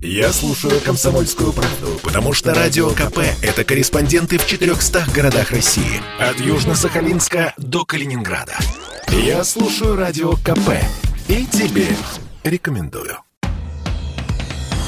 [0.00, 6.00] Я слушаю «Комсомольскую правду», потому что «Радио КП»— это корреспонденты в 400 городах России.
[6.20, 8.56] От Южно-Сахалинска до Калининграда.
[9.08, 10.70] Я слушаю «Радио КП»
[11.26, 11.88] и тебе
[12.44, 13.18] рекомендую.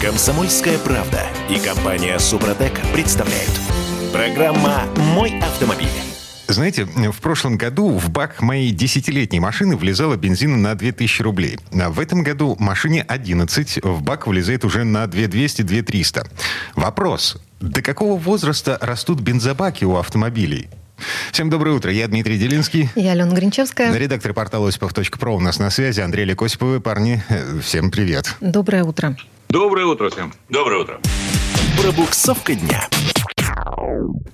[0.00, 3.50] «Комсомольская правда» и компания «Супротек» представляют.
[4.12, 6.09] Программа «Мой автомобиль».
[6.52, 11.58] Знаете, в прошлом году в бак моей десятилетней машины влезало бензина на 2000 рублей.
[11.72, 16.28] А в этом году машине 11, в бак влезает уже на 2200-2300.
[16.74, 17.36] Вопрос.
[17.60, 20.68] До какого возраста растут бензобаки у автомобилей?
[21.30, 21.92] Всем доброе утро.
[21.92, 22.90] Я Дмитрий Делинский.
[22.94, 23.94] Я Алена Гринчевская.
[23.96, 26.00] Редактор портала осипов.про у нас на связи.
[26.00, 26.80] Андрей Лекосиповы.
[26.80, 28.34] Парни, э, всем привет.
[28.40, 29.16] Доброе утро.
[29.48, 30.32] Доброе утро всем.
[30.48, 31.00] Доброе утро.
[31.80, 32.88] Пробуксовка дня.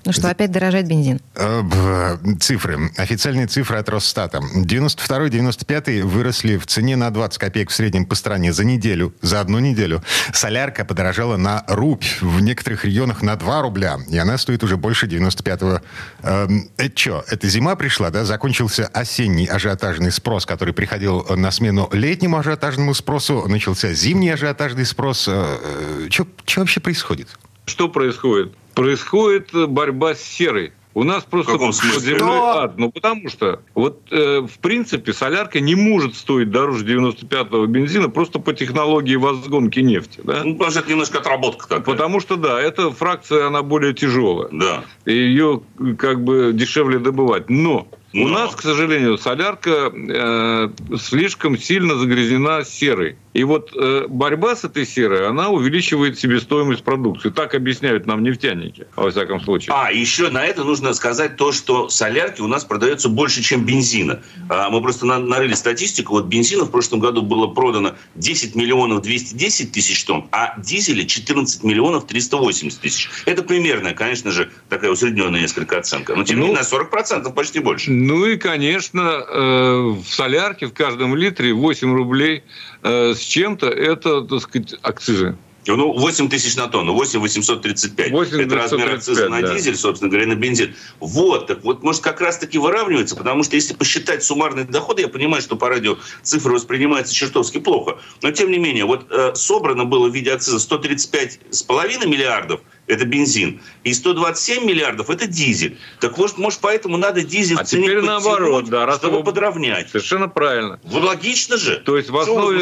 [0.05, 1.19] Ну что, опять дорожает бензин?
[1.35, 2.91] Э, цифры.
[2.97, 4.39] Официальные цифры от Росстата.
[4.55, 9.13] 92-95 выросли в цене на 20 копеек в среднем по стране за неделю.
[9.21, 10.03] За одну неделю.
[10.33, 12.05] Солярка подорожала на рубь.
[12.21, 13.97] В некоторых регионах на 2 рубля.
[14.09, 15.81] И она стоит уже больше 95-го.
[16.23, 18.25] Эм, это что, это зима пришла, да?
[18.25, 23.45] Закончился осенний ажиотажный спрос, который приходил на смену летнему ажиотажному спросу.
[23.47, 25.27] Начался зимний ажиотажный спрос.
[25.27, 27.27] Э, э, что вообще происходит?
[27.65, 28.53] Что происходит?
[28.77, 30.71] Происходит борьба с серой.
[30.93, 32.77] У нас просто под землей ад.
[32.77, 38.39] Ну, потому что, вот, э, в принципе, солярка не может стоить дороже 95-го бензина просто
[38.39, 40.21] по технологии возгонки нефти.
[40.23, 40.41] Да?
[40.43, 41.83] Ну, потому что это немножко отработка такая.
[41.83, 44.49] Потому что, да, эта фракция, она более тяжелая.
[44.51, 44.85] Да.
[45.05, 45.61] И ее,
[45.97, 47.49] как бы, дешевле добывать.
[47.49, 48.23] Но но.
[48.23, 53.17] У нас, к сожалению, солярка э, слишком сильно загрязнена серой.
[53.37, 57.29] И вот э, борьба с этой серой, она увеличивает себестоимость продукции.
[57.29, 59.75] Так объясняют нам нефтяники, во всяком случае.
[59.75, 64.23] А, еще на это нужно сказать то, что солярки у нас продается больше, чем бензина.
[64.49, 66.13] А, мы просто нарыли статистику.
[66.13, 71.63] Вот бензина в прошлом году было продано 10 миллионов 210 тысяч тонн, а дизеля 14
[71.63, 73.07] миллионов 380 тысяч.
[73.27, 76.15] Это примерная, конечно же, такая усредненная несколько оценка.
[76.15, 77.91] Но тем не ну, менее, на 40% почти больше.
[77.91, 82.41] Ну и, конечно, э, в солярке в каждом литре 8 рублей
[82.83, 85.37] Э, с чем-то, это, так сказать, акцизы.
[85.75, 88.11] Ну, 8 тысяч на тонну, 8 835.
[88.11, 89.53] 8 это размер акциза на да.
[89.53, 90.75] дизель, собственно говоря, на бензин.
[90.99, 95.41] Вот, так вот, может, как раз-таки выравнивается, потому что если посчитать суммарные доходы, я понимаю,
[95.41, 100.07] что по радио цифры воспринимаются чертовски плохо, но тем не менее, вот э, собрано было
[100.07, 103.61] в виде акциза 135,5 миллиардов– это бензин.
[103.83, 105.77] И 127 миллиардов– это дизель.
[105.99, 109.23] Так может, может поэтому надо дизель а теперь наоборот, да, раз чтобы вы...
[109.23, 109.89] подровнять.
[109.89, 110.79] Совершенно правильно.
[110.83, 111.77] Ну, логично же.
[111.85, 112.61] То есть в основе,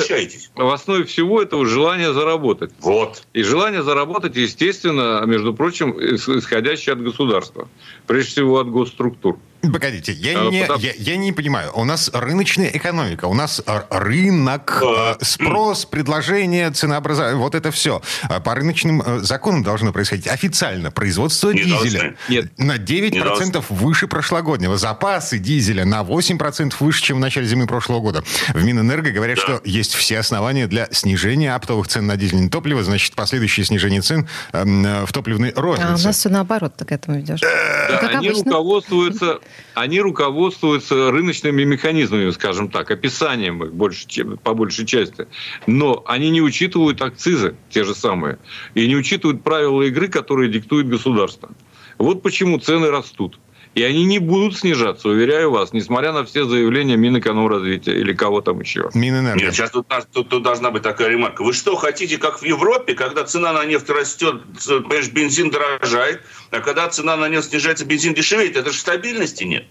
[0.55, 2.71] в основе всего этого желание заработать.
[2.79, 3.23] Вот.
[3.33, 7.69] И желание заработать, естественно, между прочим, исходящее от государства.
[8.07, 9.39] Прежде всего от госструктур.
[9.71, 10.79] Погодите, я, а, не, потому...
[10.81, 11.71] я, я не понимаю.
[11.75, 15.17] У нас рыночная экономика, у нас рынок, а...
[15.21, 18.01] спрос, предложение, ценообразование, вот это все.
[18.23, 20.27] А по рыночным э, законам должно происходить.
[20.27, 22.57] Официально производство не дизеля Нет.
[22.57, 24.77] на 9% выше прошлогоднего.
[24.77, 28.23] Запасы дизеля на 8% выше, чем в начале зимы прошлого года.
[28.53, 29.43] В Минэнерго говорят, да.
[29.43, 34.27] что есть все основания для снижения оптовых цен на дизельное топливо, значит, последующее снижение цен
[34.53, 35.87] эм, э, в топливной рознице.
[35.87, 37.39] А у нас все наоборот, ты к этому ведешь.
[37.41, 38.51] Да, как они обычно.
[38.51, 39.39] руководствуются
[39.73, 44.07] они руководствуются рыночными механизмами, скажем так, описанием их больше,
[44.43, 45.27] по большей части.
[45.67, 48.39] Но они не учитывают акцизы, те же самые,
[48.73, 51.49] и не учитывают правила игры, которые диктует государство.
[51.97, 53.39] Вот почему цены растут.
[53.75, 58.61] И они не будут снижаться, уверяю вас, несмотря на все заявления Минэкономразвития или кого там
[58.61, 58.89] еще.
[58.93, 59.43] Минэнерго.
[59.43, 61.43] Нет, сейчас тут, тут, тут должна быть такая ремарка.
[61.43, 66.21] Вы что, хотите, как в Европе, когда цена на нефть растет, понимаешь, бензин дорожает,
[66.51, 68.55] а когда цена на нефть снижается, бензин дешевеет?
[68.55, 69.65] Это же стабильности нет.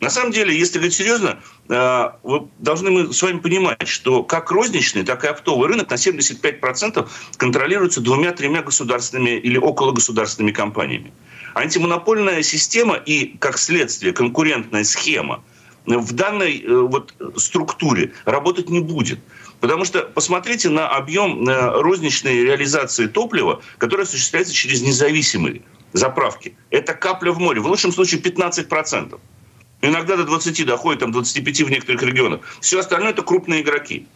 [0.00, 4.50] На самом деле, если говорить серьезно, э, вы должны мы с вами понимать, что как
[4.50, 11.12] розничный, так и оптовый рынок на 75% контролируется двумя-тремя государственными или около государственными компаниями.
[11.56, 15.42] Антимонопольная система и, как следствие, конкурентная схема
[15.86, 19.20] в данной э, вот структуре работать не будет.
[19.60, 25.62] Потому что посмотрите на объем э, розничной реализации топлива, который осуществляется через независимые
[25.94, 26.54] заправки.
[26.68, 27.62] Это капля в море.
[27.62, 29.18] В лучшем случае 15%.
[29.80, 32.40] Иногда до 20 доходит, там 25 в некоторых регионах.
[32.60, 34.06] Все остальное это крупные игроки.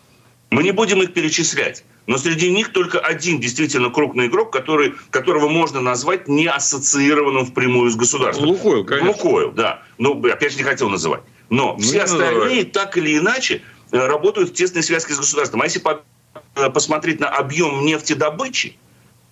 [0.50, 1.84] Мы не будем их перечислять.
[2.10, 7.88] Но среди них только один действительно крупный игрок, который, которого можно назвать не ассоциированным впрямую
[7.88, 8.48] с государством.
[8.48, 9.12] Лукойл, конечно.
[9.12, 9.84] Лукойл, да.
[9.96, 11.20] Ну, опять же, не хотел называть.
[11.50, 12.72] Но ну, все остальные называют.
[12.72, 13.62] так или иначе
[13.92, 15.62] э, работают в тесной связке с государством.
[15.62, 15.80] А если
[16.56, 18.76] э, посмотреть на объем нефтедобычи,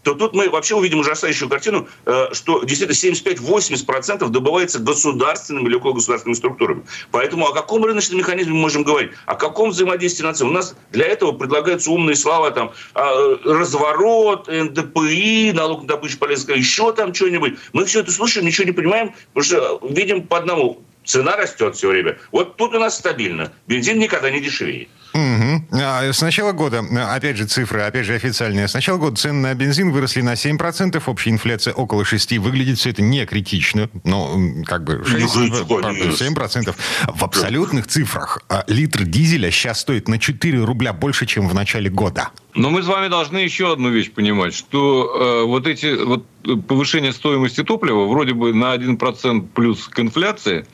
[0.08, 5.92] то тут мы вообще увидим ужасающую картину, э, что действительно 75-80% добывается государственными или около
[5.92, 6.84] государственными структурами.
[7.10, 9.10] Поэтому о каком рыночном механизме мы можем говорить?
[9.26, 10.46] О каком взаимодействии наций?
[10.46, 16.56] У нас для этого предлагаются умные слова, там, а, разворот, НДПИ, налог на добычу полезных,
[16.56, 17.58] еще там что-нибудь.
[17.74, 20.82] Мы все это слушаем, ничего не понимаем, потому что видим по одному.
[21.04, 22.18] Цена растет все время.
[22.32, 23.52] Вот тут у нас стабильно.
[23.66, 24.88] Бензин никогда не дешевеет.
[25.14, 25.76] Угу.
[26.12, 26.84] С начала года,
[27.14, 31.02] опять же цифры, опять же официальные, с начала года цены на бензин выросли на 7%,
[31.06, 32.38] общая инфляция около 6%.
[32.38, 36.74] Выглядит все это не критично, но как бы 6, 7%.
[37.14, 41.90] В абсолютных цифрах а, литр дизеля сейчас стоит на 4 рубля больше, чем в начале
[41.90, 42.30] года.
[42.54, 46.26] Но мы с вами должны еще одну вещь понимать, что э, вот эти вот
[46.66, 50.66] повышение стоимости топлива вроде бы на 1% плюс к инфляции,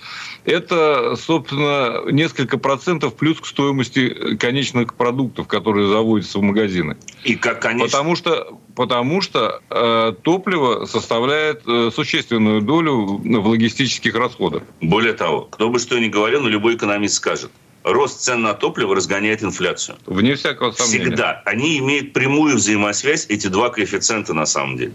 [0.44, 6.96] это, собственно, несколько процентов плюс к стоимости конечных продуктов, которые заводятся в магазины.
[7.24, 7.86] И как конечно.
[7.86, 14.62] Потому что, потому что э, топливо составляет э, существенную долю в логистических расходах.
[14.80, 17.50] Более того, кто бы что ни говорил, но любой экономист скажет,
[17.82, 19.96] рост цен на топливо разгоняет инфляцию.
[20.06, 21.04] Вне всякого сомнения.
[21.04, 21.42] Всегда.
[21.44, 24.92] Они имеют прямую взаимосвязь, эти два коэффициента на самом деле.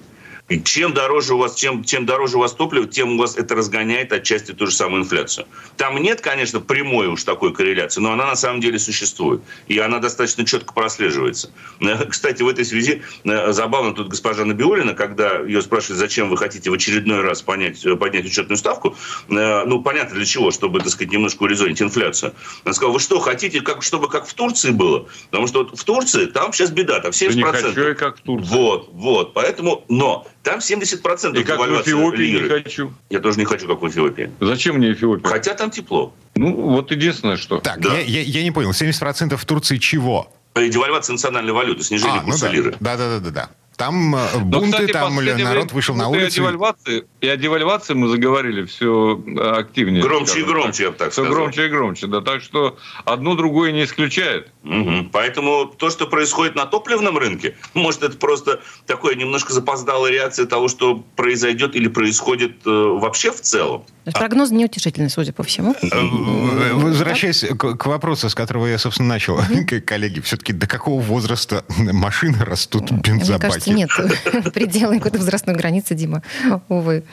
[0.50, 3.56] И чем дороже у вас, чем, чем дороже у вас топливо, тем у вас это
[3.56, 5.46] разгоняет отчасти ту же самую инфляцию.
[5.78, 9.42] Там нет, конечно, прямой уж такой корреляции, но она на самом деле существует.
[9.68, 11.52] И она достаточно четко прослеживается.
[11.80, 16.38] Э, кстати, в этой связи э, забавно тут госпожа Набиулина, когда ее спрашивают, зачем вы
[16.38, 18.96] хотите в очередной раз понять, э, поднять учетную ставку,
[19.28, 22.34] ну, понятно для чего, чтобы, так сказать, немножко урезонить инфляцию.
[22.66, 25.08] Она сказала, вы что, хотите, как, чтобы как в Турции было?
[25.30, 27.30] Потому что вот в Турции там сейчас беда, там 70%.
[27.30, 28.50] Да не хочу я как в Турции.
[28.52, 29.34] Вот, вот.
[29.34, 32.44] Поэтому, но там 70% И как в Эфиопии лиры.
[32.44, 32.94] не хочу.
[33.10, 34.32] Я тоже не хочу, как в Эфиопии.
[34.40, 35.28] Зачем мне Эфиопия?
[35.30, 36.14] Хотя там тепло.
[36.36, 37.60] Ну, вот единственное, что.
[37.60, 37.94] Так, да.
[37.94, 38.72] я, я, я не понял.
[38.72, 40.32] 70% в Турции чего?
[40.56, 42.56] Девальвация национальной валюты, снижение а, курса ну да.
[42.56, 42.76] лиры.
[42.80, 43.50] Да, да, да, да, да.
[43.80, 46.26] Там э, бунты, Но, кстати, там народ вышел на улицу.
[46.26, 49.24] И о, девальвации, и о девальвации мы заговорили все
[49.56, 50.04] активнее.
[50.04, 50.80] Громче и громче, так.
[50.80, 51.34] я бы так все сказал.
[51.34, 52.20] громче и громче, да.
[52.20, 54.52] Так что одно другое не исключает.
[54.66, 55.12] Угу.
[55.14, 60.68] Поэтому то, что происходит на топливном рынке, может, это просто такое немножко запоздалая реакция того,
[60.68, 63.84] что произойдет или происходит э, вообще в целом.
[64.04, 65.74] То есть прогноз неутешительный, судя по всему.
[65.82, 69.40] Э, э, возвращаясь к вопросу, с которого я, собственно, начал,
[69.86, 73.69] коллеги, все-таки до какого возраста машины растут бензобаки?
[73.70, 73.90] Нет
[74.54, 76.24] предела какой-то возрастной границы, Дима,
[76.68, 77.04] увы.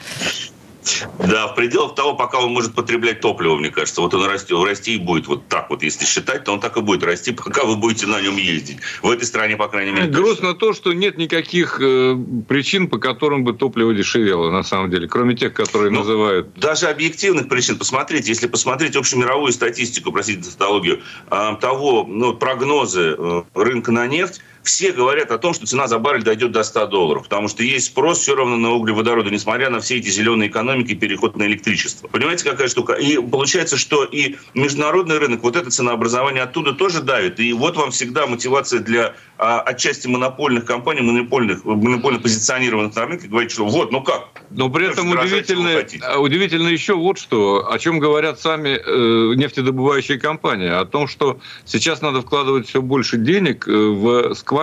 [1.19, 4.01] Да, в пределах того, пока он может потреблять топливо, мне кажется.
[4.01, 5.83] Вот он растет, расти и будет вот так вот.
[5.83, 8.77] Если считать, то он так и будет расти, пока вы будете на нем ездить.
[9.01, 10.07] В этой стране, по крайней мере.
[10.07, 12.15] Грустно то, что нет никаких э,
[12.47, 15.07] причин, по которым бы топливо дешевело, на самом деле.
[15.07, 16.53] Кроме тех, которые ну, называют...
[16.55, 17.77] Даже объективных причин.
[17.77, 24.41] Посмотрите, если посмотреть общемировую статистику, простите, тавтологию, э, того, ну, прогнозы э, рынка на нефть,
[24.67, 27.87] все говорят о том, что цена за баррель дойдет до 100 долларов, потому что есть
[27.87, 32.07] спрос все равно на углеводороды, несмотря на все эти зеленые экономики и переход на электричество.
[32.07, 32.93] Понимаете, какая штука?
[32.93, 37.39] И получается, что и международный рынок, вот это ценообразование оттуда тоже давит.
[37.39, 43.27] И вот вам всегда мотивация для а, отчасти монопольных компаний, монопольных, монопольно позиционированных на рынке,
[43.27, 44.29] говорить, что вот, ну как?
[44.49, 50.17] Но при этом удивительно, а, удивительно еще вот что, о чем говорят сами э, нефтедобывающие
[50.17, 54.56] компании, о том, что сейчас надо вкладывать все больше денег э, в скважины,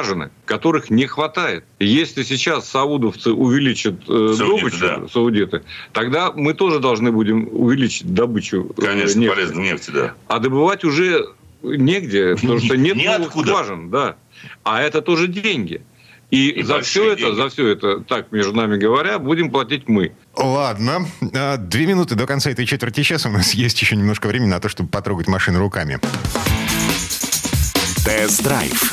[0.44, 1.64] которых не хватает.
[1.78, 5.08] Если сейчас саудовцы увеличат э, саудиты, добычу, да.
[5.08, 5.62] саудиты,
[5.92, 9.34] тогда мы тоже должны будем увеличить добычу э, Конечно, нефти.
[9.34, 10.14] полезной нефти, да.
[10.28, 11.26] А добывать уже
[11.62, 14.16] негде, потому что нет новых скважин, да.
[14.62, 15.82] А это тоже деньги.
[16.30, 17.36] И, и за все это, деньги.
[17.36, 20.12] за все это, так между нами говоря, будем платить мы.
[20.36, 21.06] Ладно.
[21.32, 23.28] А, две минуты до конца этой четверти часа.
[23.28, 26.00] У нас есть еще немножко времени на то, чтобы потрогать машину руками.
[28.04, 28.92] Тест-драйв.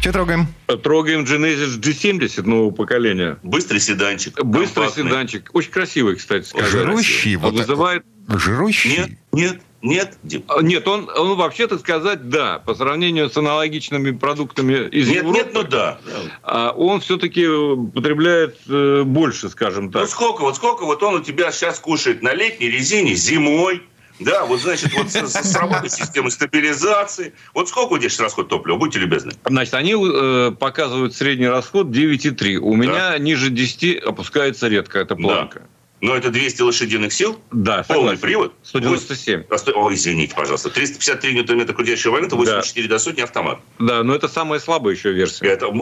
[0.00, 0.46] Что трогаем?
[0.82, 3.38] Трогаем Genesis G70 нового поколения.
[3.42, 4.42] Быстрый седанчик.
[4.44, 5.04] Быстрый компактный.
[5.04, 5.50] седанчик.
[5.52, 6.70] Очень красивый, кстати сказать.
[6.70, 7.34] Жирущий.
[7.36, 8.04] Вот вызывает...
[8.28, 8.90] Жирущий?
[8.90, 9.60] Нет, нет.
[9.80, 10.42] Нет, Дим?
[10.48, 12.58] А, нет, он, он вообще-то сказать да.
[12.58, 15.38] По сравнению с аналогичными продуктами из нет, Европы.
[15.38, 16.00] Нет, ну да.
[16.42, 17.46] А он все-таки
[17.94, 20.02] потребляет э, больше, скажем так.
[20.02, 23.82] Ну сколько, вот сколько вот он у тебя сейчас кушает на летней резине зимой?
[24.20, 27.32] Да, вот значит, вот с, с работой системы стабилизации.
[27.54, 28.76] Вот сколько у тебя сейчас расход топлива?
[28.76, 29.32] Будьте любезны.
[29.44, 32.56] Значит, они э, показывают средний расход 9,3.
[32.56, 32.76] У да.
[32.76, 35.60] меня ниже 10 опускается редко эта планка.
[35.60, 35.66] Да.
[36.00, 37.40] Но это 200 лошадиных сил?
[37.50, 38.20] Да, Полный согласен.
[38.20, 38.54] привод?
[38.62, 39.44] 197.
[39.74, 40.70] Ой, извините, пожалуйста.
[40.70, 42.94] 353 ньютон-метра крутящего момента, 84 да.
[42.94, 43.58] до сотни автомат.
[43.78, 45.46] Да, но это самая слабая еще версия.
[45.46, 45.72] Это,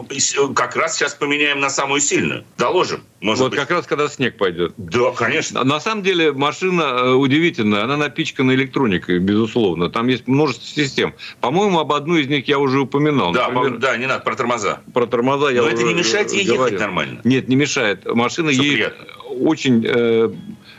[0.55, 2.45] как раз сейчас поменяем на самую сильную.
[2.57, 3.03] Доложим.
[3.21, 3.59] Может вот быть.
[3.59, 4.73] как раз когда снег пойдет.
[4.77, 5.63] Да, конечно.
[5.63, 9.89] На самом деле машина э, удивительная, она напичкана электроникой, безусловно.
[9.89, 11.13] Там есть множество систем.
[11.41, 13.33] По-моему, об одной из них я уже упоминал.
[13.33, 14.81] Да, Например, да, не надо, про тормоза.
[14.93, 16.65] Про тормоза я Но это не мешает ей говорил.
[16.65, 17.21] ехать нормально.
[17.23, 18.05] Нет, не мешает.
[18.05, 18.95] Машина Все едет
[19.39, 20.29] очень э,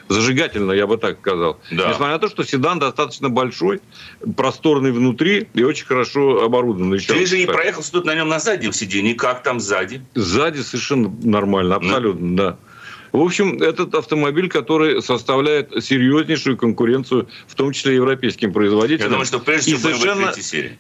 [0.09, 1.61] зажигательно, я бы так сказал.
[1.71, 1.89] Да.
[1.89, 3.81] Несмотря на то, что седан достаточно большой,
[4.37, 6.95] просторный внутри и очень хорошо оборудован.
[6.95, 9.15] Еще Ты же не проехался тут на нем на заднем сиденье.
[9.15, 10.03] Как там сзади?
[10.15, 12.37] Сзади совершенно нормально, абсолютно, ну.
[12.37, 12.57] да.
[13.19, 19.07] В общем, этот автомобиль, который составляет серьезнейшую конкуренцию, в том числе европейским производителям.
[19.07, 20.33] Я думаю, что прежде всего и совершенно,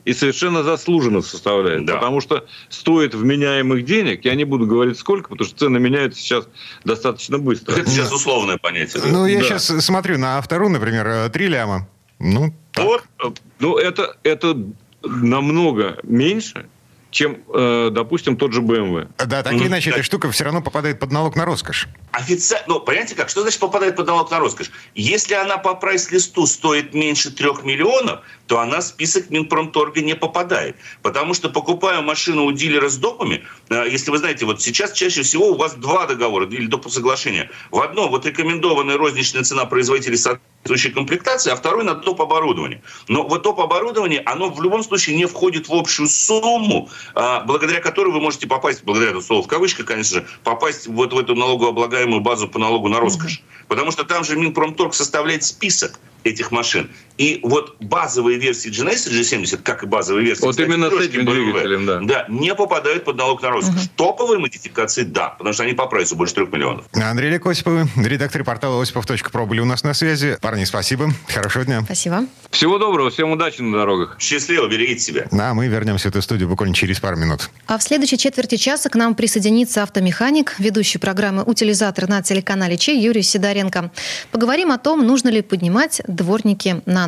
[0.04, 1.84] и совершенно заслуженно составляет.
[1.84, 1.94] Да.
[1.94, 6.46] Потому что стоит вменяемых денег, я не буду говорить сколько, потому что цены меняются сейчас
[6.84, 7.74] достаточно быстро.
[7.74, 9.02] Это сейчас условное понятие.
[9.10, 9.44] Ну, я да.
[9.44, 11.88] сейчас смотрю на вторую, например, э, три ляма.
[12.20, 12.84] Ну, так.
[12.84, 14.56] Вот, ну, это, это
[15.02, 16.66] намного меньше,
[17.10, 19.08] чем, э, допустим, тот же BMW.
[19.18, 21.88] Да, так или иначе, эта штука все равно попадает под налог на роскошь.
[22.12, 24.70] Официально, ну, понимаете как, что значит попадает под налог на роскошь?
[24.94, 30.76] Если она по прайс-листу стоит меньше трех миллионов, то она в список Минпромторга не попадает.
[31.02, 35.48] Потому что покупая машину у дилера с допами, если вы знаете, вот сейчас чаще всего
[35.48, 36.88] у вас два договора или доп.
[36.90, 37.50] соглашения.
[37.70, 42.82] В одном вот рекомендованная розничная цена производителя соответствующей комплектации, а второй на топ оборудование.
[43.08, 47.80] Но вот топ оборудование, оно в любом случае не входит в общую сумму, а, благодаря
[47.80, 51.34] которой вы можете попасть, благодаря этому слову в кавычках, конечно же, попасть вот в эту
[51.34, 53.42] налогооблагаемую базу по налогу на роскошь.
[53.68, 56.90] Потому что там же Минпромторг составляет список этих машин.
[57.18, 60.42] И вот базовые версии Genesis G70, как и базовые версии...
[60.42, 62.00] Вот кстати, именно с этим BMW, двигателем, да.
[62.00, 63.74] Да, не попадают под налог на роскошь.
[63.74, 63.90] Угу.
[63.96, 66.84] Топовые модификации, да, потому что они по прайсу больше трех миллионов.
[66.94, 70.38] Андрей Лек редактор портала осипов.про были у нас на связи.
[70.40, 71.10] Парни, спасибо.
[71.26, 71.82] Хорошего дня.
[71.84, 72.24] Спасибо.
[72.50, 74.16] Всего доброго, всем удачи на дорогах.
[74.20, 75.26] Счастливо, берегите себя.
[75.32, 77.50] А мы вернемся в эту студию буквально через пару минут.
[77.66, 82.96] А в следующей четверти часа к нам присоединится автомеханик, ведущий программы «Утилизатор» на телеканале Че
[82.96, 83.90] Юрий Сидоренко.
[84.30, 87.07] Поговорим о том, нужно ли поднимать дворники на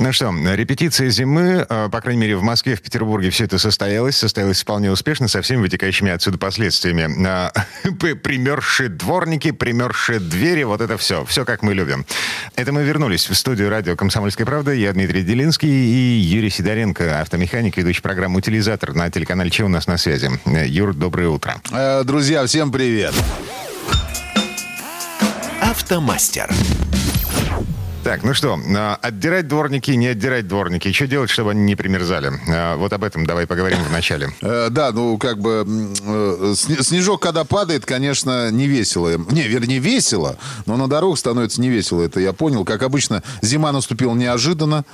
[0.00, 4.16] Ну что, репетиция зимы, э, по крайней мере, в Москве, в Петербурге все это состоялось.
[4.16, 7.26] Состоялось вполне успешно, со всеми вытекающими отсюда последствиями.
[7.26, 7.52] А,
[8.22, 11.26] примершие дворники, примершие двери, вот это все.
[11.26, 12.06] Все, как мы любим.
[12.56, 14.72] Это мы вернулись в студию радио «Комсомольская правда».
[14.72, 19.86] Я Дмитрий Делинский и Юрий Сидоренко, автомеханик, ведущий программу «Утилизатор» на телеканале «Че у нас
[19.86, 20.30] на связи».
[20.46, 21.60] Юр, доброе утро.
[21.72, 23.12] Э, друзья, всем привет.
[25.60, 26.48] Автомастер.
[28.02, 30.90] Так, ну что, а, отдирать дворники, не отдирать дворники.
[30.90, 32.32] Что делать, чтобы они не примерзали?
[32.48, 34.30] А, вот об этом давай поговорим в начале.
[34.40, 39.10] Э, да, ну как бы э, снежок, когда падает, конечно, не весело.
[39.30, 42.02] Не, вернее, весело, но на дорогах становится не весело.
[42.02, 42.64] Это я понял.
[42.64, 44.86] Как обычно, зима наступила неожиданно.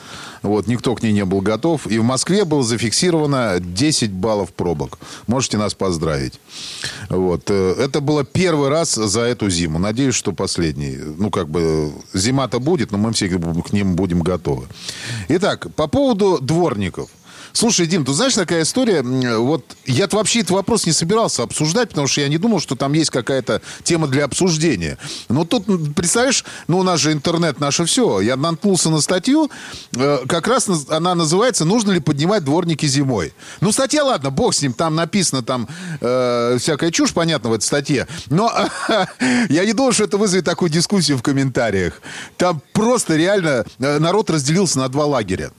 [0.47, 1.87] Вот, никто к ней не был готов.
[1.89, 4.99] И в Москве было зафиксировано 10 баллов пробок.
[5.27, 6.41] Можете нас поздравить.
[7.09, 7.51] Вот.
[7.51, 9.79] Э, это было первый раз за эту зиму.
[9.79, 10.97] Надеюсь, что последний.
[10.97, 14.67] Ну, как бы, зима-то будет, но мы все к ним будем готовы.
[15.29, 17.11] Итак, по поводу дворников.
[17.57, 22.07] Слушай, Дим, ты знаешь, такая история, вот я вообще этот вопрос не собирался обсуждать, потому
[22.07, 24.99] что я не думал, что там есть какая-то тема для обсуждения.
[25.31, 28.21] Но тут, представляешь, ну у нас же интернет наше все.
[28.21, 29.51] Я наткнулся на статью,
[29.97, 33.33] э, как раз она называется «Нужно ли поднимать дворники зимой?».
[33.63, 35.67] Ну, статья, ладно, бог с ним, там написано там
[36.03, 38.07] э, всякая чушь, понятно, в этой статье.
[38.29, 38.53] Но
[39.49, 42.03] я не думал, что это вызовет такую дискуссию в комментариях.
[42.37, 45.53] Там просто реально э, народ разделился на два лагеря.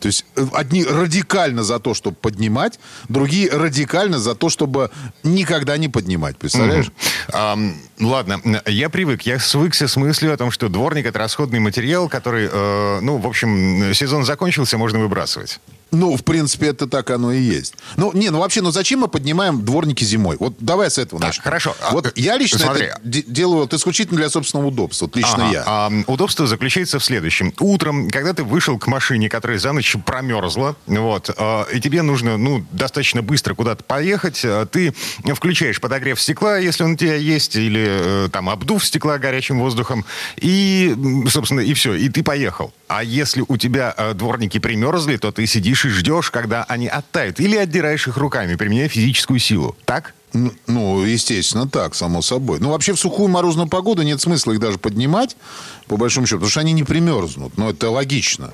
[0.00, 4.90] То есть э, одни радикально за то, чтобы поднимать, другие радикально за то, чтобы
[5.22, 6.36] никогда не поднимать.
[6.36, 6.90] Представляешь?
[7.28, 7.32] Mm-hmm.
[7.32, 12.08] Um, ладно, я привык, я свыкся с мыслью о том, что дворник это расходный материал,
[12.08, 15.60] который, э, ну, в общем, сезон закончился, можно выбрасывать.
[15.96, 17.74] Ну, в принципе, это так оно и есть.
[17.96, 20.36] Ну, не, ну вообще, ну зачем мы поднимаем дворники зимой?
[20.38, 21.42] Вот давай с этого начнем.
[21.42, 21.74] Хорошо.
[21.90, 22.86] Вот а, я лично смотри.
[22.86, 25.06] это делаю вот исключительно для собственного удобства.
[25.06, 25.52] Вот лично ага.
[25.52, 25.64] я.
[25.66, 27.54] А, удобство заключается в следующем.
[27.60, 32.36] Утром, когда ты вышел к машине, которая за ночь промерзла, вот, а, и тебе нужно,
[32.36, 34.94] ну, достаточно быстро куда-то поехать, а, ты
[35.34, 40.04] включаешь подогрев стекла, если он у тебя есть, или э, там обдув стекла горячим воздухом,
[40.36, 40.94] и,
[41.28, 42.72] собственно, и все, и ты поехал.
[42.88, 47.40] А если у тебя э, дворники примерзли, то ты сидишь и ждешь, когда они оттают.
[47.40, 49.76] Или отдираешь их руками, применяя физическую силу.
[49.84, 50.14] Так?
[50.66, 52.58] Ну, естественно, так, само собой.
[52.60, 55.36] Ну, вообще, в сухую морозную погоду нет смысла их даже поднимать,
[55.86, 57.56] по большому счету, потому что они не примерзнут.
[57.56, 58.52] Но это логично.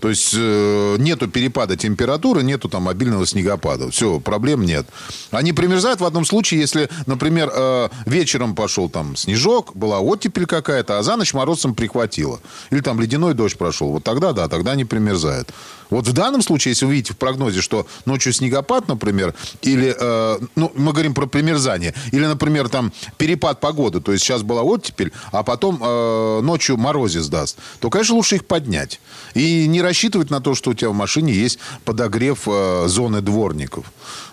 [0.00, 3.90] То есть э, нету перепада температуры, нету там обильного снегопада.
[3.90, 4.86] Все, проблем нет.
[5.30, 10.98] Они примерзают в одном случае, если, например, э, вечером пошел там снежок, была оттепель какая-то,
[10.98, 12.40] а за ночь морозом прихватило.
[12.70, 13.90] Или там ледяной дождь прошел.
[13.90, 15.52] Вот тогда, да, тогда они примерзают.
[15.90, 20.38] Вот в данном случае, если вы видите в прогнозе, что ночью снегопад, например, или, э,
[20.54, 25.12] ну, мы говорим про примерзание, или, например, там перепад погоды, то есть сейчас была оттепель,
[25.32, 29.00] а потом э, ночью морозец даст, то, конечно, лучше их поднять.
[29.34, 33.84] И не рассчитывать на то, что у тебя в машине есть подогрев э, зоны дворников.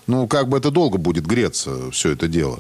[0.08, 2.60] Ну, как бы это долго будет греться, все это дело.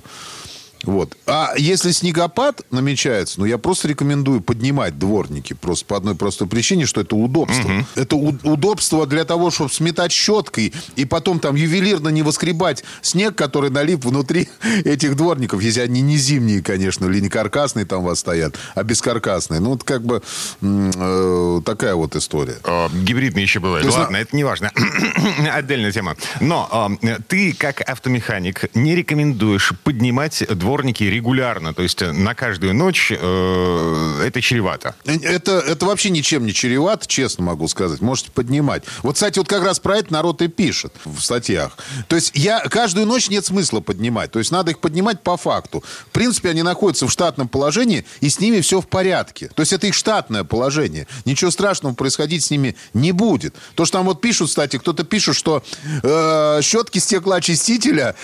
[0.83, 1.17] Вот.
[1.25, 5.53] А если снегопад намечается, ну, я просто рекомендую поднимать дворники.
[5.53, 7.67] Просто по одной простой причине, что это удобство.
[7.67, 7.85] Угу.
[7.95, 13.35] Это у- удобство для того, чтобы сметать щеткой и потом там ювелирно не воскребать снег,
[13.35, 14.49] который налип внутри
[14.85, 15.61] этих дворников.
[15.61, 19.59] Если они не зимние, конечно, или не каркасные там у вас стоят, а бескаркасные.
[19.59, 20.21] Ну, вот как бы
[20.61, 22.57] э, такая вот история.
[22.63, 23.85] О, гибридные еще бывают.
[23.85, 24.21] Есть, Ладно, на...
[24.21, 24.71] это не важно.
[25.51, 26.15] Отдельная тема.
[26.41, 32.33] Но э, ты, как автомеханик, не рекомендуешь поднимать дворники дворники регулярно, то есть э, на
[32.33, 34.95] каждую ночь э, это чревато.
[35.05, 38.01] Это, это вообще ничем не чревато, честно могу сказать.
[38.01, 38.83] Можете поднимать.
[39.03, 41.77] Вот, кстати, вот как раз про это народ и пишет в статьях.
[42.07, 44.31] То есть я каждую ночь нет смысла поднимать.
[44.31, 45.83] То есть надо их поднимать по факту.
[46.07, 49.51] В принципе, они находятся в штатном положении, и с ними все в порядке.
[49.53, 51.05] То есть это их штатное положение.
[51.25, 53.53] Ничего страшного происходить с ними не будет.
[53.75, 55.63] То, что там вот пишут, кстати, кто-то пишет, что
[56.01, 58.15] э, щетки стеклоочистителя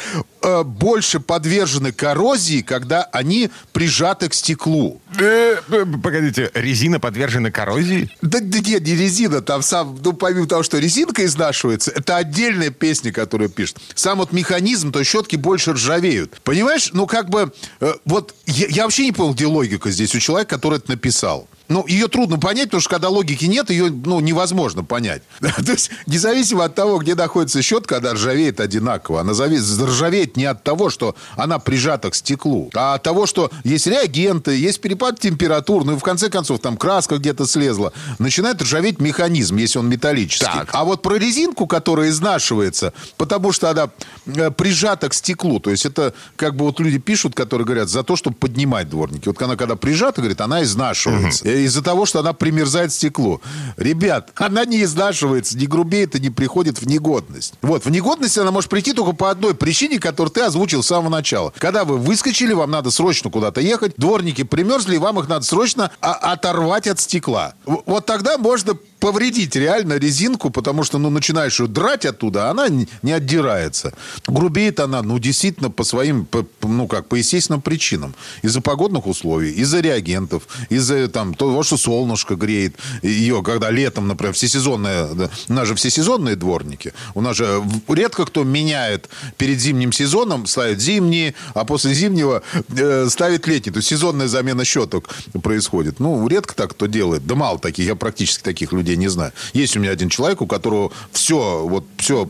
[0.41, 5.01] э, больше подвержены коррозии, когда они прижаты к стеклу.
[5.19, 5.57] Э,
[6.03, 8.09] погодите, резина подвержена коррозии?
[8.21, 9.41] Да, да нет, не резина.
[9.41, 13.77] Там сам, ну, помимо того, что резинка изнашивается, это отдельная песня, которую пишет.
[13.95, 16.39] Сам вот механизм, то щетки больше ржавеют.
[16.43, 20.19] Понимаешь, ну как бы, э, вот я, я вообще не понял, где логика здесь у
[20.19, 21.47] человека, который это написал.
[21.71, 25.23] Ну, ее трудно понять, потому что когда логики нет, ее ну, невозможно понять.
[25.39, 29.21] То есть, независимо от того, где находится щетка, она ржавеет одинаково.
[29.21, 33.87] Она ржавеет не от того, что она прижата к стеклу, а от того, что есть
[33.87, 37.93] реагенты, есть перепад температур, ну и в конце концов там краска где-то слезла.
[38.19, 40.45] Начинает ржаветь механизм, если он металлический.
[40.45, 40.69] Так.
[40.73, 43.89] А вот про резинку, которая изнашивается, потому что она
[44.25, 48.03] э, прижата к стеклу, то есть это как бы вот люди пишут, которые говорят, за
[48.03, 49.29] то, чтобы поднимать дворники.
[49.29, 51.45] Вот она когда прижата, говорит, она изнашивается.
[51.45, 53.41] Угу из-за того, что она примерзает стекло.
[53.77, 57.53] Ребят, она не изнашивается, не грубеет и не приходит в негодность.
[57.61, 61.09] Вот, в негодность она может прийти только по одной причине, которую ты озвучил с самого
[61.09, 61.53] начала.
[61.57, 65.91] Когда вы выскочили, вам надо срочно куда-то ехать, дворники примерзли, и вам их надо срочно
[65.99, 67.53] оторвать от стекла.
[67.65, 72.67] Вот тогда можно повредить реально резинку, потому что, ну, начинаешь ее драть оттуда, а она
[72.69, 73.93] не отдирается.
[74.27, 78.13] Грубеет она, ну, действительно, по своим, по, ну, как, по естественным причинам.
[78.43, 84.33] Из-за погодных условий, из-за реагентов, из-за, там, того, что солнышко греет ее, когда летом, например,
[84.33, 90.45] всесезонные, у нас же всесезонные дворники, у нас же редко кто меняет перед зимним сезоном,
[90.45, 93.71] ставит зимние, а после зимнего э, ставит летний.
[93.71, 95.09] То есть сезонная замена щеток
[95.41, 95.99] происходит.
[95.99, 97.25] Ну, редко так кто делает.
[97.25, 99.31] Да мало таких, я практически таких людей не знаю.
[99.53, 102.29] Есть у меня один человек, у которого все, вот все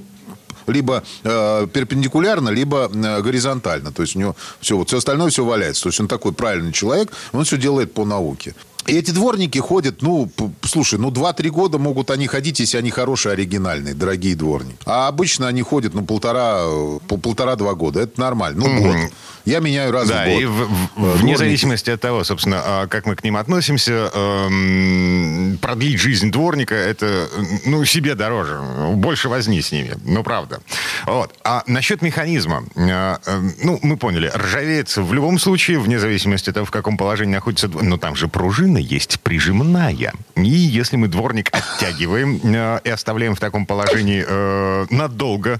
[0.67, 3.91] либо э, перпендикулярно, либо э, горизонтально.
[3.91, 5.83] То есть у него все, вот все остальное все валяется.
[5.83, 8.55] То есть он такой правильный человек, он все делает по науке.
[8.87, 10.29] И эти дворники ходят, ну,
[10.63, 14.77] слушай, ну, 2-3 года могут они ходить, если они хорошие, оригинальные, дорогие дворники.
[14.85, 16.65] А обычно они ходят, ну, полтора,
[17.07, 18.01] полтора-два года.
[18.01, 18.63] Это нормально.
[18.65, 19.11] Ну, год.
[19.45, 20.41] Я меняю раз да, в год.
[20.41, 25.57] и в, в, вне зависимости от того, собственно, а, как мы к ним относимся, эм,
[25.61, 27.27] продлить жизнь дворника, это,
[27.65, 28.59] ну, себе дороже.
[28.93, 29.95] Больше возни с ними.
[30.05, 30.61] Ну, правда.
[31.05, 31.33] Вот.
[31.43, 32.63] А насчет механизма.
[32.75, 34.31] Э, э, ну, мы поняли.
[34.33, 37.67] Ржавеет в любом случае, вне зависимости от того, в каком положении находится...
[37.67, 40.13] Но там же пружина есть прижимная.
[40.35, 45.59] И если мы дворник оттягиваем э, и оставляем в таком положении э, надолго,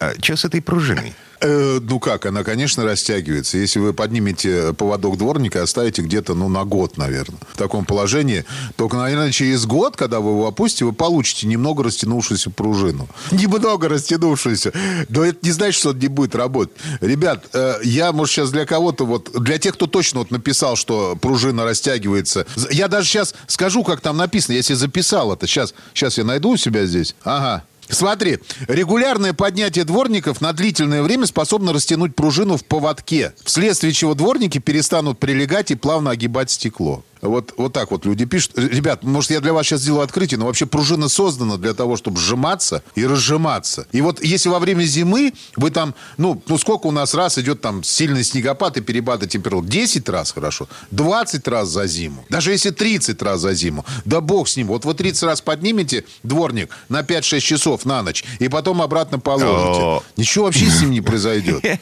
[0.00, 1.14] э, что с этой пружиной?
[1.42, 3.58] Э, ну как, она, конечно, растягивается.
[3.58, 7.40] Если вы поднимете поводок дворника, оставите где-то, ну, на год, наверное.
[7.52, 8.44] В таком положении.
[8.76, 13.08] Только, наверное, через год, когда вы его опустите, вы получите немного растянувшуюся пружину.
[13.32, 14.72] Немного растянувшуюся.
[15.08, 16.76] Но это не значит, что он не будет работать.
[17.00, 21.16] Ребят, э, я, может, сейчас для кого-то, вот, для тех, кто точно вот написал, что
[21.20, 25.46] пружина растягивается, я даже сейчас скажу, как там написано, если записал это.
[25.46, 27.16] Сейчас, сейчас я найду у себя здесь.
[27.24, 27.64] Ага.
[27.88, 34.58] Смотри, регулярное поднятие дворников на длительное время способно растянуть пружину в поводке, вследствие чего дворники
[34.58, 37.04] перестанут прилегать и плавно огибать стекло.
[37.22, 38.58] Вот, вот так вот люди пишут.
[38.58, 42.18] Ребят, может, я для вас сейчас сделаю открытие, но вообще пружина создана для того, чтобы
[42.18, 43.86] сжиматься и разжиматься.
[43.92, 47.60] И вот если во время зимы вы там, ну, ну сколько у нас раз идет
[47.60, 49.64] там сильный снегопад и перепады температур?
[49.64, 52.24] 10 раз хорошо, 20 раз за зиму.
[52.28, 53.84] Даже если 30 раз за зиму.
[54.04, 54.66] Да бог с ним.
[54.66, 60.04] Вот вы 30 раз поднимете дворник на 5-6 часов на ночь, и потом обратно положите.
[60.16, 61.62] Ничего вообще с ним не произойдет.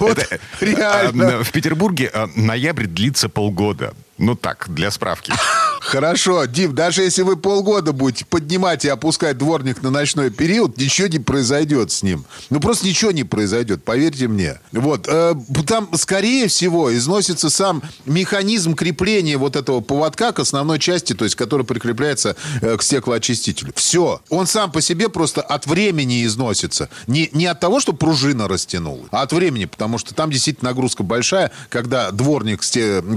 [0.00, 0.14] Ну
[0.60, 1.38] реально.
[1.38, 3.94] А, в Петербурге а, ноябрь длится полгода.
[4.20, 5.32] Ну так, для справки.
[5.80, 11.08] Хорошо, Дим, даже если вы полгода будете поднимать и опускать дворник на ночной период, ничего
[11.08, 12.26] не произойдет с ним.
[12.50, 14.60] Ну, просто ничего не произойдет, поверьте мне.
[14.72, 15.34] Вот, э,
[15.66, 21.34] там, скорее всего, износится сам механизм крепления вот этого поводка к основной части, то есть,
[21.34, 23.72] который прикрепляется э, к стеклоочистителю.
[23.74, 24.20] Все.
[24.28, 26.90] Он сам по себе просто от времени износится.
[27.06, 31.02] Не, не от того, что пружина растянула, а от времени, потому что там действительно нагрузка
[31.02, 32.60] большая, когда дворник,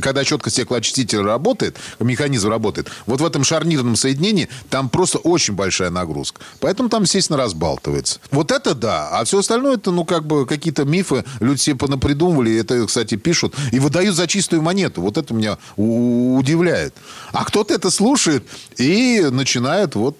[0.01, 5.55] когда четко стеклоочиститель очиститель работает, механизм работает, вот в этом шарнирном соединении там просто очень
[5.55, 6.41] большая нагрузка.
[6.59, 8.19] Поэтому там, естественно, разбалтывается.
[8.31, 9.09] Вот это да.
[9.11, 12.57] А все остальное, это, ну, как бы какие-то мифы люди себе понапридумывали.
[12.57, 13.55] Это, кстати, пишут.
[13.71, 15.01] И выдают за чистую монету.
[15.01, 16.93] Вот это меня удивляет.
[17.31, 18.45] А кто-то это слушает
[18.77, 20.17] и начинает вот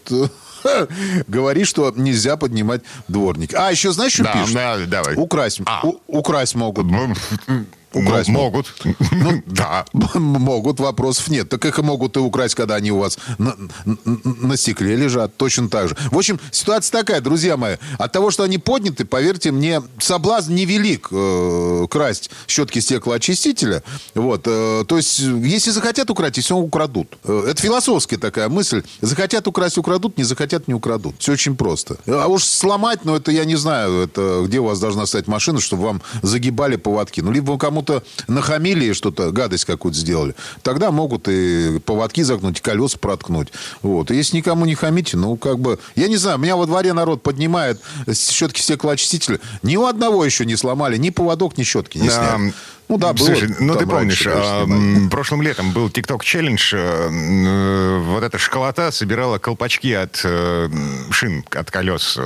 [1.27, 3.53] говорит, что нельзя поднимать дворник.
[3.53, 4.53] А еще знаешь, что да, пишут?
[4.53, 5.15] Да, давай.
[5.15, 5.61] Украсть.
[5.65, 5.85] А.
[5.85, 6.87] У, украсть могут.
[7.93, 8.73] Украсть могут.
[9.11, 9.85] Ну, да.
[10.15, 11.49] Могут, вопросов нет.
[11.49, 15.35] Так их могут и украсть, когда они у вас на, на, на стекле лежат.
[15.37, 15.97] Точно так же.
[16.11, 17.77] В общем, ситуация такая, друзья мои.
[17.97, 23.83] От того, что они подняты, поверьте мне, соблазн невелик э, красть щетки стеклоочистителя.
[24.15, 24.43] Вот.
[24.45, 27.17] Э, то есть, если захотят украсть, все украдут.
[27.23, 28.83] Э, это философская такая мысль.
[29.01, 31.15] Захотят украсть, украдут, не захотят, не украдут.
[31.19, 31.97] Все очень просто.
[32.07, 35.59] А уж сломать, ну, это я не знаю, это где у вас должна стоять машина,
[35.59, 37.21] чтобы вам загибали поводки.
[37.21, 42.59] Ну, либо кому кому-то нахамили и что-то, гадость какую-то сделали, тогда могут и поводки загнуть,
[42.59, 43.49] и колеса проткнуть.
[43.81, 44.11] Вот.
[44.11, 45.79] И если никому не хамите, ну, как бы...
[45.95, 47.81] Я не знаю, меня во дворе народ поднимает
[48.13, 49.39] щетки стеклоочистителя.
[49.61, 52.13] Ни у одного еще не сломали, ни поводок, ни щетки не да.
[52.13, 52.53] сняли.
[52.89, 53.25] Ну да, было.
[53.25, 54.67] Слушай, ну ты помнишь, а,
[55.09, 56.73] прошлым летом был TikTok челлендж.
[56.75, 60.69] Э, э, вот эта школота собирала колпачки от э,
[61.09, 62.19] шин, от колес,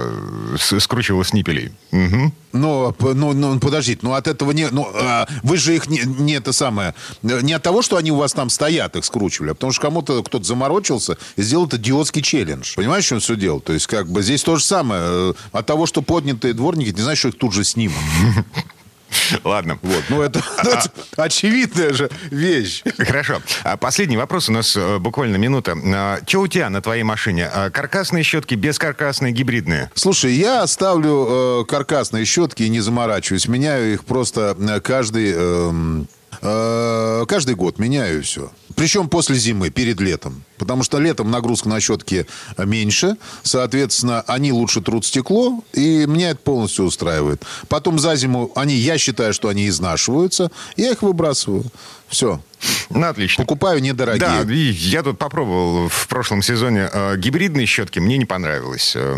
[0.58, 1.72] скручивала с ниппелей.
[1.92, 2.34] Угу.
[2.54, 4.68] Но, ну, ну, подождите, ну от этого не...
[4.72, 4.88] Ну,
[5.48, 6.94] вы же их не, не это самое...
[7.24, 10.24] Не от того, что они у вас там стоят, их скручивали, а потому что кому-то
[10.24, 12.76] кто-то заморочился и сделал это идиотский челлендж.
[12.76, 13.62] Понимаешь, в чем все дело?
[13.62, 15.34] То есть, как бы здесь то же самое.
[15.52, 17.98] От того, что поднятые дворники, не знаешь, что их тут же снимут.
[19.44, 19.80] Ладно.
[19.82, 22.84] Вот, ну это, это очевидная же вещь.
[22.98, 23.42] Хорошо.
[23.64, 25.76] А последний вопрос у нас э, буквально минута.
[25.86, 27.50] А, что у тебя на твоей машине?
[27.54, 29.92] А, каркасные щетки, бескаркасные, гибридные?
[29.94, 33.48] Слушай, я ставлю э, каркасные щетки и не заморачиваюсь.
[33.48, 35.34] Меняю их просто э, каждый...
[35.36, 36.04] Э,
[36.42, 38.52] э, каждый год меняю все.
[38.76, 40.44] Причем после зимы, перед летом.
[40.58, 42.26] Потому что летом нагрузка на щетки
[42.58, 43.18] меньше.
[43.44, 45.64] Соответственно, они лучше трут стекло.
[45.74, 47.44] И меня это полностью устраивает.
[47.68, 50.52] Потом за зиму они, я считаю, что они изнашиваются.
[50.76, 51.66] Я их выбрасываю.
[52.08, 52.40] Все.
[52.90, 53.44] Ну, отлично.
[53.44, 54.20] Покупаю недорогие.
[54.20, 58.00] Да, я тут попробовал в прошлом сезоне э, гибридные щетки.
[58.00, 58.94] Мне не понравилось.
[58.96, 59.16] Э,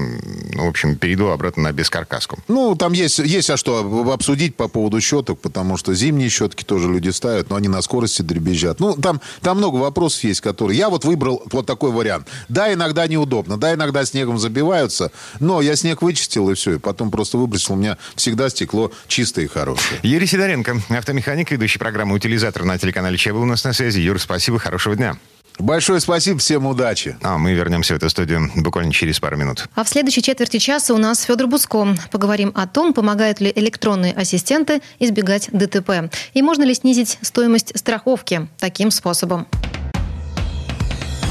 [0.53, 2.39] ну, в общем, перейду обратно на бескаркаску.
[2.47, 6.91] Ну, там есть, есть а что обсудить по поводу щеток, потому что зимние щетки тоже
[6.91, 8.79] люди ставят, но они на скорости дребезжат.
[8.79, 10.77] Ну, там, там много вопросов есть, которые...
[10.77, 12.27] Я вот выбрал вот такой вариант.
[12.47, 17.11] Да, иногда неудобно, да, иногда снегом забиваются, но я снег вычистил, и все, и потом
[17.11, 17.73] просто выбросил.
[17.73, 19.99] У меня всегда стекло чистое и хорошее.
[20.03, 23.99] Юрий Сидоренко, автомеханик, ведущий программы «Утилизатор» на телеканале ЧЕ был у нас на связи.
[23.99, 25.17] Юр, спасибо, хорошего дня.
[25.59, 27.17] Большое спасибо, всем удачи.
[27.21, 29.67] А мы вернемся в эту студию буквально через пару минут.
[29.75, 31.97] А в следующей четверти часа у нас Федор Буско.
[32.11, 36.09] Поговорим о том, помогают ли электронные ассистенты избегать ДТП.
[36.33, 39.47] И можно ли снизить стоимость страховки таким способом.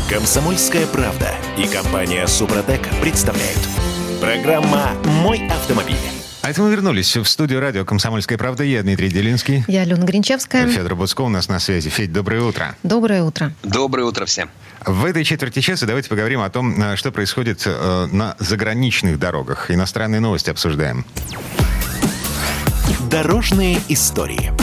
[0.09, 3.59] Комсомольская правда и компания Супротек представляют.
[4.23, 5.99] Программа «Мой автомобиль».
[6.41, 8.65] А это мы вернулись в студию радио «Комсомольская правда».
[8.65, 9.65] Я Дмитрий Делинский.
[9.69, 10.67] Я Алена Гринчевская.
[10.67, 11.91] Федор Буцко у нас на связи.
[11.91, 12.75] Федь, доброе утро.
[12.83, 13.53] Доброе утро.
[13.63, 14.49] Доброе утро всем.
[14.87, 19.71] В этой четверти часа давайте поговорим о том, э, что происходит э, на заграничных дорогах.
[19.71, 21.05] Иностранные новости обсуждаем.
[23.11, 24.55] Дорожные истории.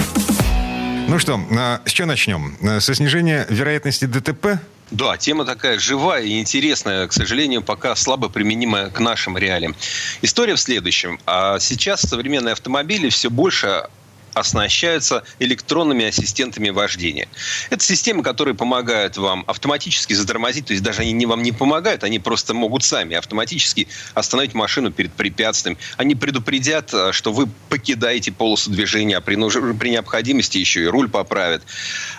[1.08, 2.58] Ну что, э, с чего начнем?
[2.80, 4.60] Со снижения вероятности ДТП
[4.92, 9.76] да, тема такая живая и интересная, к сожалению, пока слабо применимая к нашим реалиям.
[10.22, 11.20] История в следующем.
[11.26, 13.88] А сейчас современные автомобили все больше
[14.36, 17.28] оснащаются электронными ассистентами вождения.
[17.70, 22.04] Это системы, которые помогают вам автоматически затормозить, то есть даже они не, вам не помогают,
[22.04, 25.78] они просто могут сами автоматически остановить машину перед препятствием.
[25.98, 29.36] Они предупредят, э, что вы покидаете полосу движения, а при,
[29.74, 31.64] при необходимости еще и руль поправят.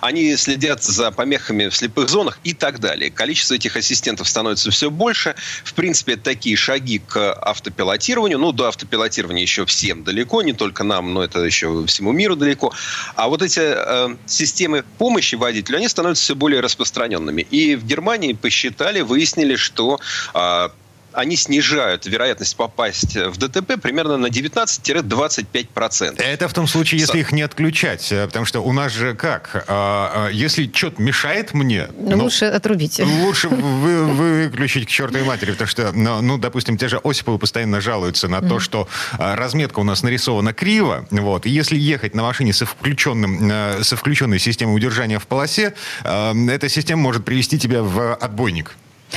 [0.00, 3.10] Они следят за помехами в слепых зонах и так далее.
[3.10, 5.34] Количество этих ассистентов становится все больше.
[5.64, 8.38] В принципе, это такие шаги к автопилотированию.
[8.38, 12.72] Ну, до автопилотирования еще всем далеко, не только нам, но это еще всему миру далеко.
[13.14, 17.42] А вот эти э, системы помощи водителю, они становятся все более распространенными.
[17.42, 19.98] И в Германии посчитали, выяснили, что
[20.34, 20.68] э,
[21.16, 26.22] они снижают вероятность попасть в ДТП примерно на 19-25%.
[26.22, 28.12] Это в том случае, если их не отключать.
[28.12, 29.64] Э, потому что у нас же как?
[29.66, 31.88] А, а, если что-то мешает мне...
[31.98, 33.00] Ну, лучше отрубить.
[33.00, 35.52] Лучше вы, выключить к чертовой матери.
[35.52, 39.80] Потому что, ну, ну, допустим, те же Осиповы постоянно жалуются на то, что а, разметка
[39.80, 41.06] у нас нарисована криво.
[41.10, 45.72] Вот, и если ехать на машине со, включенным, э, со включенной системой удержания в полосе,
[46.04, 48.76] эта система может привести тебя в отбойник.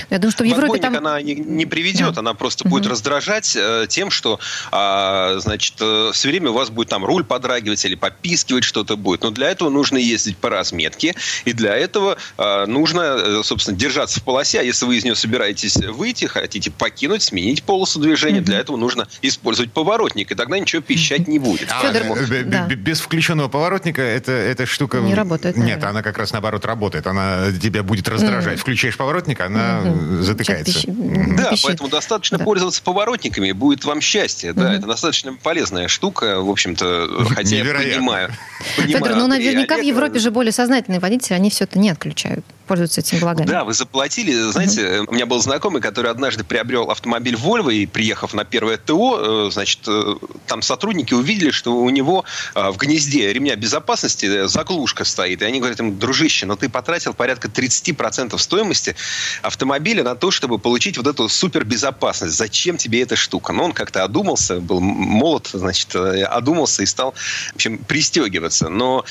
[0.09, 0.95] Я думаю, что в Европе там...
[0.95, 2.21] она не, не приведет, да.
[2.21, 2.71] она просто угу.
[2.71, 4.39] будет раздражать э, тем, что,
[4.71, 9.23] э, значит, э, все время у вас будет там руль подрагивать или попискивать что-то будет.
[9.23, 14.19] Но для этого нужно ездить по разметке, и для этого э, нужно, э, собственно, держаться
[14.19, 14.59] в полосе.
[14.59, 18.45] А если вы из нее собираетесь выйти, хотите покинуть, сменить полосу движения, угу.
[18.45, 21.69] для этого нужно использовать поворотник, и тогда ничего пищать не будет.
[21.71, 22.67] А, Федор, э, да.
[22.67, 24.99] Без включенного поворотника эта, эта штука...
[24.99, 25.55] Не работает.
[25.57, 25.89] Нет, наверное.
[25.89, 27.07] она как раз наоборот работает.
[27.07, 28.55] Она тебя будет раздражать.
[28.55, 28.61] Угу.
[28.61, 30.23] Включаешь поворотник, она угу.
[30.23, 30.83] затыкается.
[30.87, 31.65] Да, пишет.
[31.65, 32.43] поэтому достаточно да.
[32.43, 34.53] пользоваться поворотниками, будет вам счастье.
[34.53, 34.71] Да, угу.
[34.71, 38.31] это достаточно полезная штука, в общем-то, хотя я понимаю.
[38.77, 42.45] понимаю Федор, ну наверняка в Европе же более сознательные водители, они все это не отключают
[42.69, 43.47] пользуются этими благами.
[43.47, 44.31] Да, вы заплатили.
[44.51, 49.47] Знаете, у меня был знакомый, который однажды приобрел автомобиль Volvo и, приехав на первое ТО,
[49.47, 50.15] э, значит, э,
[50.45, 55.41] там сотрудники увидели, что у него э, в гнезде ремня безопасности заглушка стоит.
[55.41, 58.95] И они говорят ему, дружище, но ты потратил порядка 30% стоимости
[59.41, 59.68] автомобиля
[60.03, 62.35] на то, чтобы получить вот эту супербезопасность.
[62.35, 63.53] Зачем тебе эта штука?
[63.53, 67.13] Но он как-то одумался, был молод, значит, одумался и стал,
[67.51, 68.69] в общем, пристегиваться.
[68.69, 69.05] Но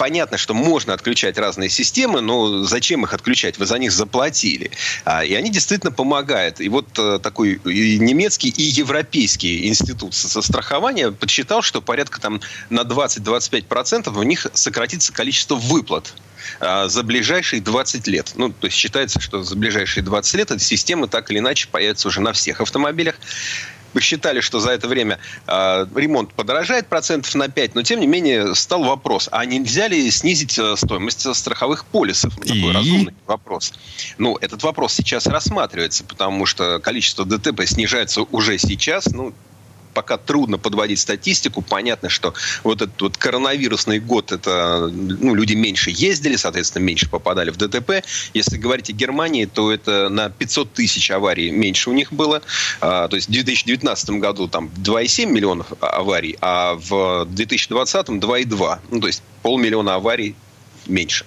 [0.00, 3.58] понятно, что можно отключать разные системы, но зачем их отключать?
[3.58, 4.70] Вы за них заплатили.
[5.04, 6.58] А, и они действительно помогают.
[6.58, 14.18] И вот э, такой немецкий и европейский институт страхования подсчитал, что порядка там на 20-25%
[14.18, 16.14] у них сократится количество выплат
[16.60, 18.32] за ближайшие 20 лет.
[18.36, 22.08] Ну, то есть считается, что за ближайшие 20 лет эта система так или иначе появится
[22.08, 23.16] уже на всех автомобилях
[23.92, 28.54] посчитали, что за это время э, ремонт подорожает процентов на 5, но тем не менее
[28.54, 32.34] стал вопрос, а нельзя ли снизить э, стоимость страховых полисов?
[32.36, 32.72] Такой И...
[32.72, 33.72] разумный вопрос.
[34.18, 39.32] Ну, этот вопрос сейчас рассматривается, потому что количество ДТП снижается уже сейчас, ну,
[40.00, 41.60] пока трудно подводить статистику.
[41.60, 42.32] Понятно, что
[42.64, 48.02] вот этот вот коронавирусный год, это ну, люди меньше ездили, соответственно, меньше попадали в ДТП.
[48.32, 52.40] Если говорить о Германии, то это на 500 тысяч аварий меньше у них было.
[52.80, 58.78] А, то есть в 2019 году там 2,7 миллионов аварий, а в 2020 2,2.
[58.90, 60.34] Ну, то есть полмиллиона аварий
[60.90, 61.24] меньше.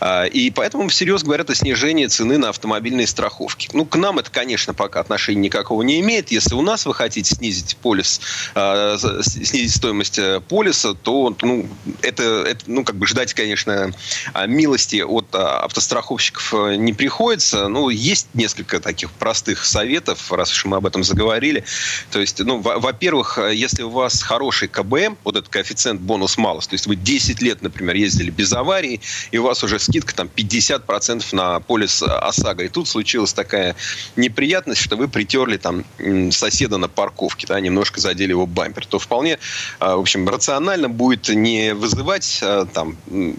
[0.00, 3.68] А, и поэтому всерьез говорят о снижении цены на автомобильные страховки.
[3.72, 6.30] Ну, к нам это, конечно, пока отношения никакого не имеет.
[6.30, 8.20] Если у нас вы хотите снизить полис,
[8.54, 11.68] а, снизить стоимость э, полиса, то ну,
[12.02, 13.92] это, это, ну, как бы ждать, конечно,
[14.32, 17.68] а, милости от автостраховщиков э, не приходится.
[17.68, 21.64] Ну, есть несколько таких простых советов, раз уж мы об этом заговорили.
[22.10, 26.86] То есть, ну, во-первых, если у вас хороший КБМ, вот этот коэффициент бонус-малус, то есть
[26.86, 28.85] вы 10 лет, например, ездили без аварии,
[29.30, 32.64] и у вас уже скидка там 50% на полис ОСАГО.
[32.64, 33.76] И тут случилась такая
[34.16, 35.84] неприятность, что вы притерли там
[36.30, 38.86] соседа на парковке, да, немножко задели его бампер.
[38.86, 39.38] То вполне,
[39.78, 42.96] а, в общем, рационально будет не вызывать а, там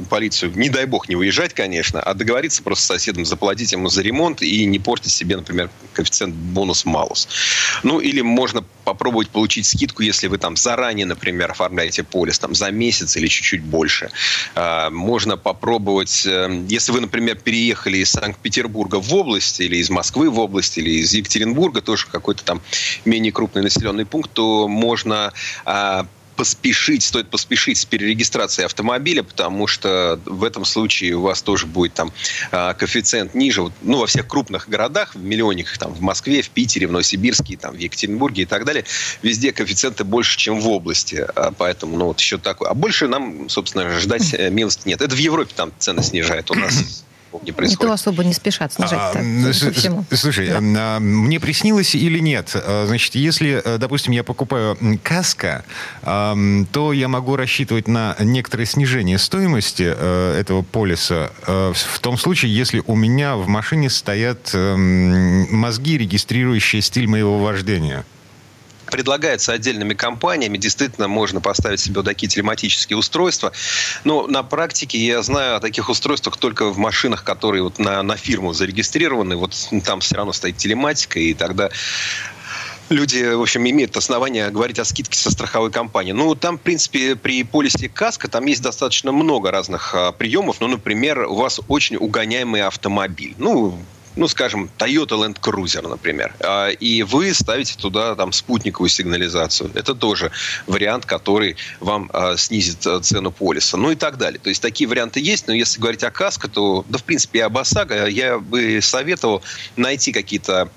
[0.09, 4.01] полицию, не дай бог, не уезжать, конечно, а договориться просто с соседом, заплатить ему за
[4.01, 7.27] ремонт и не портить себе, например, коэффициент бонус-малус.
[7.83, 12.71] Ну, или можно попробовать получить скидку, если вы там заранее, например, оформляете полис там за
[12.71, 14.09] месяц или чуть-чуть больше.
[14.55, 20.29] А, можно попробовать, э, если вы, например, переехали из Санкт-Петербурга в область или из Москвы
[20.29, 22.61] в область или из Екатеринбурга, тоже какой-то там
[23.03, 25.33] менее крупный населенный пункт, то можно
[25.65, 31.65] а, поспешить, стоит поспешить с перерегистрацией автомобиля, потому что в этом случае у вас тоже
[31.65, 32.13] будет там
[32.51, 33.69] а, коэффициент ниже.
[33.81, 37.75] Ну, во всех крупных городах, в миллионниках, там, в Москве, в Питере, в Новосибирске, там,
[37.75, 38.85] в Екатеринбурге и так далее,
[39.23, 41.27] везде коэффициенты больше, чем в области.
[41.35, 42.69] А, поэтому, ну, вот еще такое.
[42.69, 45.01] А больше нам, собственно, ждать э, милости нет.
[45.01, 46.51] Это в Европе там цены снижают.
[46.51, 47.03] У нас
[47.43, 47.81] не происходит.
[47.81, 50.15] Никто особо не спешат снижать а.
[50.15, 50.57] Слушай, да.
[50.59, 52.51] А, мне приснилось или нет?
[52.55, 55.63] А, значит, если, э, допустим, я покупаю каска,
[56.03, 62.55] то я могу рассчитывать на некоторое снижение стоимости э, этого полиса э, в том случае,
[62.55, 68.05] если у меня в машине стоят эм, мозги, регистрирующие стиль моего вождения
[68.89, 70.57] предлагается отдельными компаниями.
[70.57, 73.51] Действительно, можно поставить себе такие телематические устройства.
[74.03, 78.17] Но на практике я знаю о таких устройствах только в машинах, которые вот на, на
[78.17, 79.35] фирму зарегистрированы.
[79.35, 81.69] Вот там все равно стоит телематика, и тогда
[82.89, 86.11] люди, в общем, имеют основания говорить о скидке со страховой компании.
[86.11, 90.57] Ну, там, в принципе, при полисе КАСКО там есть достаточно много разных а, приемов.
[90.59, 93.35] Ну, например, у вас очень угоняемый автомобиль.
[93.37, 93.77] Ну,
[94.17, 99.71] ну, скажем, Toyota Land Cruiser, например, а, и вы ставите туда там спутниковую сигнализацию.
[99.75, 100.31] Это тоже
[100.65, 103.77] вариант, который вам а, снизит а, цену полиса.
[103.77, 104.39] Ну и так далее.
[104.39, 107.41] То есть такие варианты есть, но если говорить о каско, то, да, в принципе, и
[107.41, 109.43] об ОСАГО я бы советовал
[109.75, 110.69] найти какие-то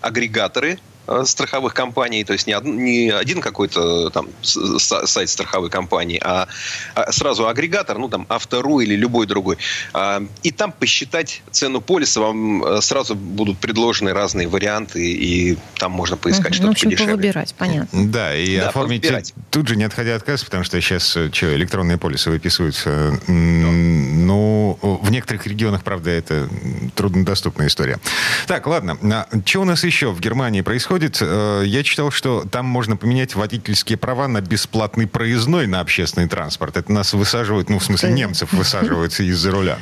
[0.00, 0.78] агрегаторы,
[1.24, 6.48] страховых компаний, то есть не, од, не один какой-то там сайт страховой компании, а,
[6.94, 9.58] а сразу агрегатор, ну там Автору или любой другой.
[9.92, 15.92] А, и там посчитать цену полиса вам э, сразу будут предложены разные варианты, и там
[15.92, 17.14] можно поискать угу, что-то ну, подешевле.
[17.14, 18.10] выбирать, понятно.
[18.10, 19.34] Да, и да, оформить выбирать.
[19.50, 23.20] тут же не отходя от кассы, потому что сейчас э, что, электронные полисы выписываются.
[23.28, 26.48] Ну, в некоторых регионах, правда, это
[26.94, 27.98] труднодоступная история.
[28.46, 28.98] Так, ладно.
[29.02, 30.95] А что у нас еще в Германии происходит?
[30.96, 31.18] Происходит.
[31.20, 36.76] Э, я читал, что там можно поменять водительские права на бесплатный проездной на общественный транспорт.
[36.76, 39.78] Это нас высаживают, ну, в смысле, немцев высаживают из-за руля.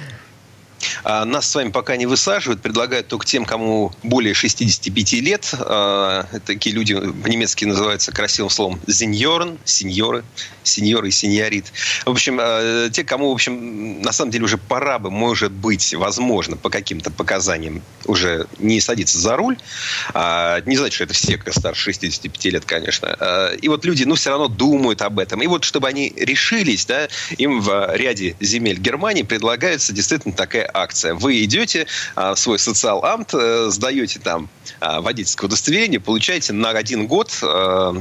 [1.02, 5.54] А нас с вами пока не высаживают, предлагают только тем, кому более 65 лет.
[5.58, 10.24] А, такие люди по-немецки называются красивым словом «зеньорн», «сеньоры»,
[10.62, 11.72] «сеньоры» и «сеньорит».
[12.04, 15.94] В общем, а, те, кому, в общем, на самом деле уже пора бы, может быть,
[15.94, 19.56] возможно, по каким-то показаниям уже не садиться за руль.
[20.14, 23.50] Не знаю, что это все, старше 65 лет, конечно.
[23.60, 25.42] И вот люди, ну, все равно думают об этом.
[25.42, 31.14] И вот, чтобы они решились, да, им в ряде земель Германии предлагается действительно такая акция.
[31.14, 34.48] Вы идете а, в свой социал-амт, э, сдаете там
[34.80, 37.94] а, водительское удостоверение, получаете на один год а,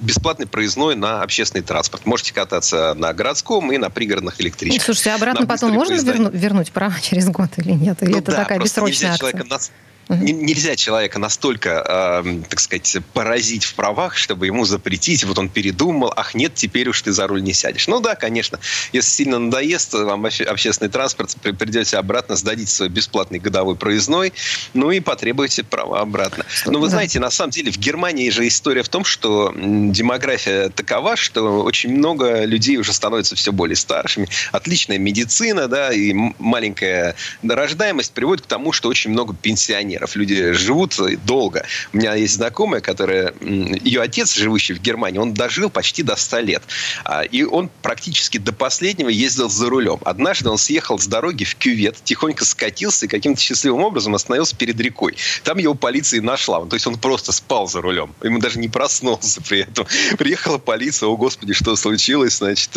[0.00, 2.06] бесплатный проездной на общественный транспорт.
[2.06, 4.82] Можете кататься на городском и на пригородных электричках.
[4.82, 8.02] Слушайте, обратно потом можно верну, вернуть права через год или нет?
[8.02, 9.70] Или ну, это да, такая бессрочная акция?
[10.08, 15.24] Нельзя человека настолько, э, так сказать, поразить в правах, чтобы ему запретить.
[15.24, 17.88] Вот он передумал, ах нет, теперь уж ты за руль не сядешь.
[17.88, 18.58] Ну да, конечно.
[18.92, 24.32] Если сильно надоест вам общественный транспорт, придете обратно, сдадите свой бесплатный годовой проездной,
[24.74, 26.44] ну и потребуете права обратно.
[26.66, 31.16] Но вы знаете, на самом деле в Германии же история в том, что демография такова,
[31.16, 34.28] что очень много людей уже становятся все более старшими.
[34.50, 40.16] Отличная медицина, да, и маленькая рождаемость приводит к тому, что очень много пенсионеров пенсионеров.
[40.16, 41.64] Люди живут долго.
[41.92, 43.34] У меня есть знакомая, которая...
[43.40, 46.62] Ее отец, живущий в Германии, он дожил почти до 100 лет.
[47.04, 49.98] А, и он практически до последнего ездил за рулем.
[50.04, 54.80] Однажды он съехал с дороги в кювет, тихонько скатился и каким-то счастливым образом остановился перед
[54.80, 55.16] рекой.
[55.44, 56.64] Там его полиция нашла.
[56.64, 58.14] То есть он просто спал за рулем.
[58.22, 59.86] Ему даже не проснулся при этом.
[60.18, 62.38] Приехала полиция, о господи, что случилось?
[62.38, 62.70] Значит,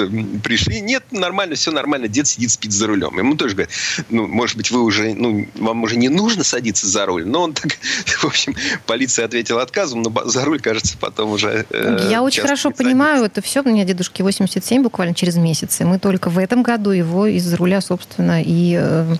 [0.43, 0.81] пришли.
[0.81, 2.07] Нет, нормально, все нормально.
[2.07, 3.17] Дед сидит, спит за рулем.
[3.17, 3.73] Ему тоже говорят,
[4.09, 7.25] ну, может быть, вы уже, ну, вам уже не нужно садиться за руль.
[7.25, 7.71] Но он так,
[8.05, 11.65] в общем, полиция ответила отказом, но за руль, кажется, потом уже...
[11.69, 13.61] Э, Я очень хорошо понимаю это все.
[13.61, 15.81] У меня дедушке 87 буквально через месяц.
[15.81, 19.15] И мы только в этом году его из руля, собственно, и э,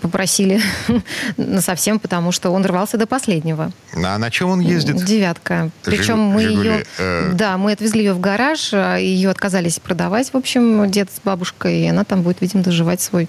[0.00, 0.60] попросили
[1.60, 3.70] совсем, потому что он рвался до последнего.
[3.94, 5.04] А на чем он ездит?
[5.04, 5.70] Девятка.
[5.82, 6.84] Причем мы ее...
[6.98, 7.32] Э.
[7.34, 11.80] Да, мы отвезли ее в гараж, а ее отказались продавать, в общем, дед с бабушкой,
[11.80, 13.28] и она там будет, видимо, доживать свой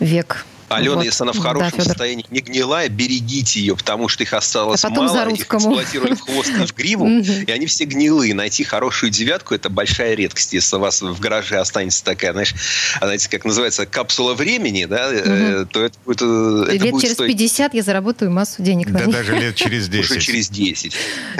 [0.00, 0.44] век.
[0.68, 1.04] Алена, вот.
[1.04, 4.90] если она в хорошем да, состоянии, не гнилая, берегите ее, потому что их осталось а
[4.90, 8.34] мало, их эксплуатировали в хвост и в гриву, и они все гнилые.
[8.34, 10.52] Найти хорошую девятку– это большая редкость.
[10.52, 12.54] Если у вас в гараже останется такая, знаешь,
[13.00, 16.22] знаете, как называется, капсула времени, да, э, то это будет...
[16.22, 17.32] Э, это лет будет через стоить...
[17.32, 20.10] 50 я заработаю массу денег Да даже лет через 10.
[20.10, 20.94] Уже через 10.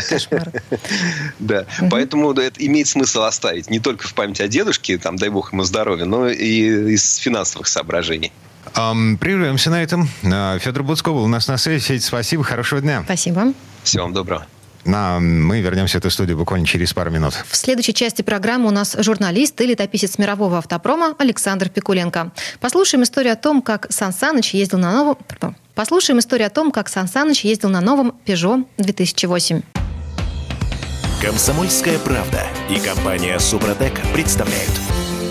[0.08, 0.52] Кошмар.
[1.38, 5.52] Да, поэтому это имеет смысл оставить не только в память о дедушке, там, дай бог
[5.52, 8.32] ему здоровья, но и из финансовых соображений.
[8.78, 10.08] Прервемся на этом.
[10.22, 11.82] Uh, Федор Буцков был у нас на связи.
[11.84, 13.02] Федь, спасибо, хорошего дня.
[13.04, 13.52] Спасибо.
[13.82, 14.46] Всего вам доброго.
[14.84, 17.34] На, мы вернемся в эту студию буквально через пару минут.
[17.48, 22.30] В следующей части программы у нас журналист и летописец мирового автопрома Александр Пикуленко.
[22.60, 25.18] Послушаем историю о том, как Сан Саныч ездил на новом...
[25.74, 29.62] Послушаем историю о том, как Сан Саныч ездил на новом Peugeot 2008.
[31.20, 34.70] Комсомольская правда и компания Супротек представляют.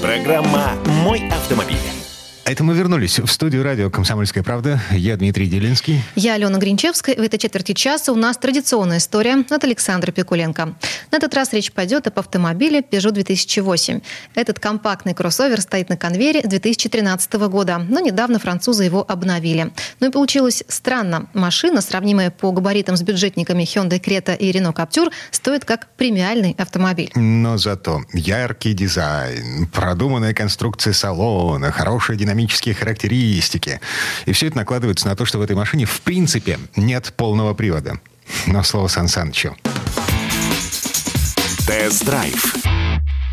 [0.01, 1.96] Программа «Мой автомобиль».
[2.47, 4.79] Это мы вернулись в студию радио «Комсомольская правда».
[4.91, 6.01] Я Дмитрий Делинский.
[6.15, 7.13] Я Алена Гринчевская.
[7.17, 10.73] В этой четверти часа у нас традиционная история от Александра Пикуленко.
[11.11, 13.99] На этот раз речь пойдет об автомобиле Peugeot 2008.
[14.33, 19.73] Этот компактный кроссовер стоит на конвейере с 2013 года, но недавно французы его обновили.
[19.99, 21.27] Ну и получилось странно.
[21.33, 27.11] Машина, сравнимая по габаритам с бюджетниками Hyundai Creta и Renault Captur, стоит как премиальный автомобиль.
[27.13, 33.79] Но зато яркий дизайн, продуманная конструкция салона, хорошая динамика динамические характеристики.
[34.25, 37.99] И все это накладывается на то, что в этой машине в принципе нет полного привода.
[38.45, 39.55] Но слово Сан Санычу.
[41.67, 42.55] Тест-драйв.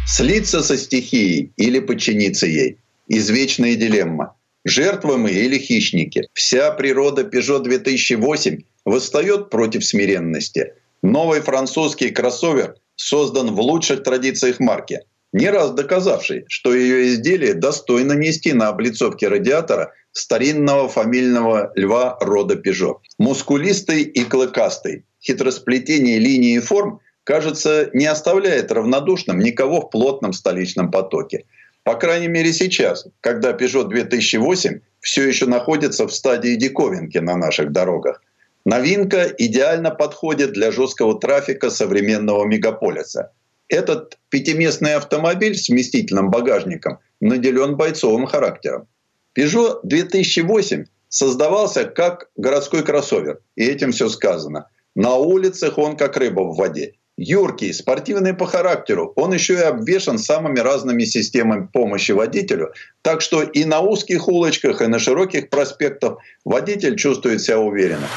[0.06, 2.78] Слиться со стихией или подчиниться ей.
[3.08, 4.34] Извечная дилемма.
[4.64, 6.22] Жертвы мы или хищники.
[6.32, 10.72] Вся природа Peugeot 2008 восстает против смиренности.
[11.02, 15.00] Новый французский кроссовер создан в лучших традициях марки–
[15.34, 22.54] не раз доказавший, что ее изделие достойно нести на облицовке радиатора старинного фамильного льва рода
[22.54, 23.00] Пежо.
[23.18, 30.92] Мускулистый и клыкастый, хитросплетение линий и форм, кажется, не оставляет равнодушным никого в плотном столичном
[30.92, 31.46] потоке.
[31.82, 37.72] По крайней мере сейчас, когда Peugeot 2008 все еще находится в стадии диковинки на наших
[37.72, 38.22] дорогах.
[38.64, 43.32] Новинка идеально подходит для жесткого трафика современного мегаполиса–
[43.68, 48.86] этот пятиместный автомобиль с вместительным багажником наделен бойцовым характером.
[49.36, 54.68] Peugeot 2008 создавался как городской кроссовер, и этим все сказано.
[54.94, 56.94] На улицах он как рыба в воде.
[57.16, 63.42] Юркий, спортивный по характеру, он еще и обвешан самыми разными системами помощи водителю, так что
[63.42, 68.08] и на узких улочках, и на широких проспектах водитель чувствует себя уверенно.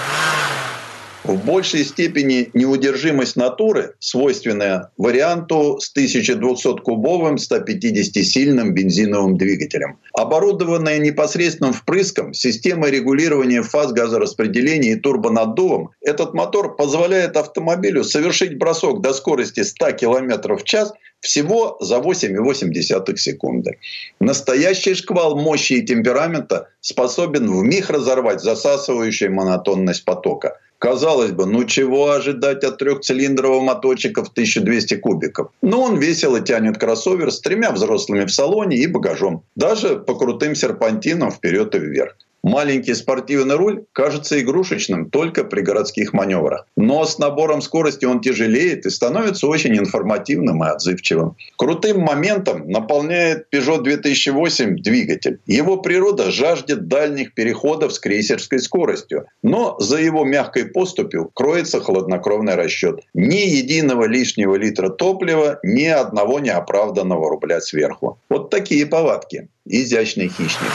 [1.28, 10.00] В большей степени неудержимость натуры, свойственная варианту с 1200-кубовым 150-сильным бензиновым двигателем.
[10.14, 19.02] Оборудованная непосредственным впрыском, системой регулирования фаз газораспределения и турбонаддувом, этот мотор позволяет автомобилю совершить бросок
[19.02, 23.80] до скорости 100 км в час всего за 8,8 секунды.
[24.22, 31.64] Настоящий шквал мощи и темперамента способен в миг разорвать засасывающую монотонность потока– Казалось бы, ну
[31.64, 35.50] чего ожидать от трехцилиндрового моточка в 1200 кубиков?
[35.62, 39.44] Но он весело тянет кроссовер с тремя взрослыми в салоне и багажом.
[39.56, 42.16] Даже по крутым серпантинам вперед и вверх.
[42.48, 46.66] Маленький спортивный руль кажется игрушечным только при городских маневрах.
[46.78, 51.36] Но с набором скорости он тяжелеет и становится очень информативным и отзывчивым.
[51.58, 55.40] Крутым моментом наполняет Peugeot 2008 двигатель.
[55.46, 59.26] Его природа жаждет дальних переходов с крейсерской скоростью.
[59.44, 63.02] Но за его мягкой поступью кроется хладнокровный расчет.
[63.14, 68.20] Ни единого лишнего литра топлива, ни одного неоправданного рубля сверху.
[68.30, 69.50] Вот такие повадки.
[69.66, 70.72] Изящный хищник.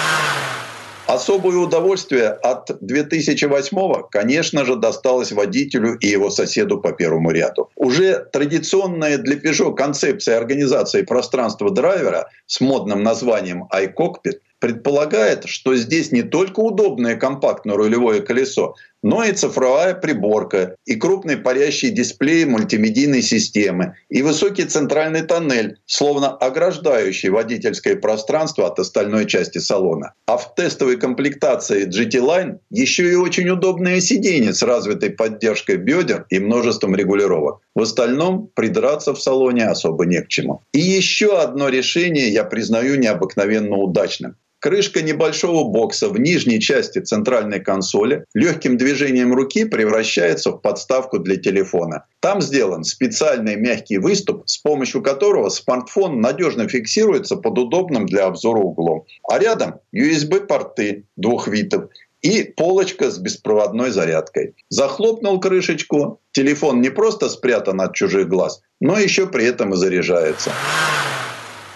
[1.13, 7.69] Особое удовольствие от 2008-го, конечно же, досталось водителю и его соседу по первому ряду.
[7.77, 16.13] Уже традиционная для Peugeot концепция организации пространства драйвера с модным названием iCockpit предполагает, что здесь
[16.13, 23.23] не только удобное компактное рулевое колесо, но и цифровая приборка, и крупный парящий дисплей мультимедийной
[23.23, 30.15] системы, и высокий центральный тоннель, словно ограждающий водительское пространство от остальной части салона.
[30.27, 36.27] А в тестовой комплектации GT Line еще и очень удобное сиденье с развитой поддержкой бедер
[36.31, 37.61] и множеством регулировок.
[37.75, 40.63] В остальном придраться в салоне особо не к чему.
[40.73, 44.37] И еще одно решение я признаю необыкновенно удачным.
[44.63, 51.35] Крышка небольшого бокса в нижней части центральной консоли легким движением руки превращается в подставку для
[51.35, 52.05] телефона.
[52.21, 58.61] Там сделан специальный мягкий выступ, с помощью которого смартфон надежно фиксируется под удобным для обзора
[58.61, 59.05] углом.
[59.29, 61.91] А рядом USB-порты двух витов
[62.21, 64.55] и полочка с беспроводной зарядкой.
[64.69, 70.53] Захлопнул крышечку, телефон не просто спрятан от чужих глаз, но еще при этом и заряжается.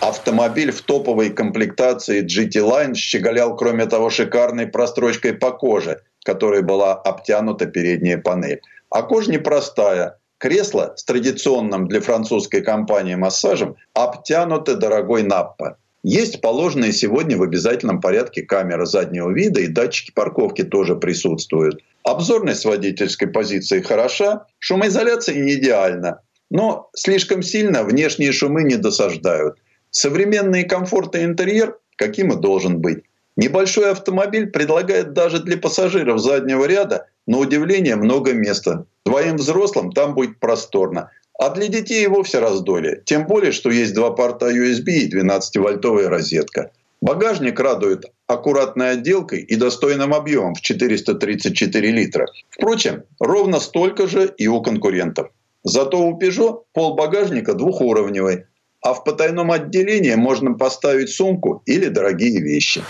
[0.01, 6.95] Автомобиль в топовой комплектации GT Line щеголял, кроме того, шикарной прострочкой по коже, которой была
[6.95, 8.61] обтянута передняя панель.
[8.91, 10.19] А кожа непростая.
[10.39, 15.79] Кресло с традиционным для французской компании массажем обтянуто дорогой наппа.
[16.03, 21.81] Есть положенные сегодня в обязательном порядке камеры заднего вида и датчики парковки тоже присутствуют.
[22.05, 26.21] Обзорность водительской позиции хороша, шумоизоляция не идеальна,
[26.51, 29.57] но слишком сильно внешние шумы не досаждают.
[29.99, 33.05] Современный комфортный интерьер, каким и должен быть.
[33.35, 38.85] Небольшой автомобиль предлагает даже для пассажиров заднего ряда, на удивление, много места.
[39.07, 41.13] Двоим взрослым там будет просторно.
[41.39, 43.01] А для детей и вовсе раздолье.
[43.07, 46.73] Тем более, что есть два порта USB и 12-вольтовая розетка.
[47.01, 52.27] Багажник радует аккуратной отделкой и достойным объемом в 434 литра.
[52.51, 55.31] Впрочем, ровно столько же и у конкурентов.
[55.65, 58.45] Зато у Peugeot пол багажника двухуровневый,
[58.87, 62.85] а в потайном отделении можно поставить сумку или дорогие вещи.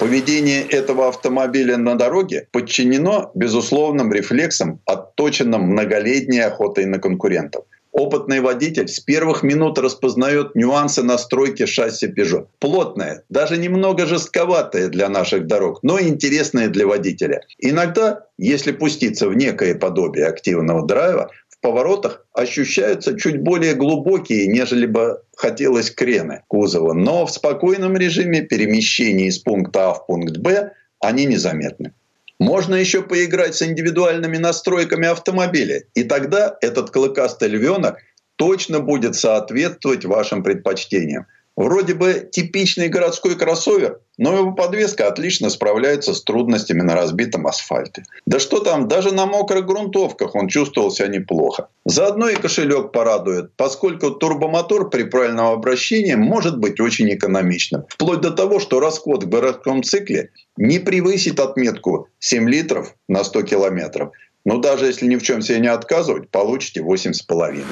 [0.00, 7.64] Поведение этого автомобиля на дороге подчинено безусловным рефлексам, отточенным многолетней охотой на конкурентов.
[7.92, 12.46] Опытный водитель с первых минут распознает нюансы настройки шасси Peugeot.
[12.58, 17.40] Плотное, даже немного жестковатое для наших дорог, но интересное для водителя.
[17.58, 21.30] Иногда, если пуститься в некое подобие активного драйва,
[21.66, 26.92] поворотах ощущаются чуть более глубокие, нежели бы хотелось крены кузова.
[26.92, 31.92] Но в спокойном режиме перемещения из пункта А в пункт Б они незаметны.
[32.38, 37.96] Можно еще поиграть с индивидуальными настройками автомобиля, и тогда этот клыкастый львенок
[38.36, 41.26] точно будет соответствовать вашим предпочтениям.
[41.56, 48.04] Вроде бы типичный городской кроссовер, но его подвеска отлично справляется с трудностями на разбитом асфальте.
[48.26, 51.68] Да что там, даже на мокрых грунтовках он чувствовал себя неплохо.
[51.86, 57.84] Заодно и кошелек порадует, поскольку турбомотор при правильном обращении может быть очень экономичным.
[57.88, 63.42] Вплоть до того, что расход в городском цикле не превысит отметку 7 литров на 100
[63.42, 64.10] километров.
[64.44, 67.64] Но даже если ни в чем себе не отказывать, получите 8,5.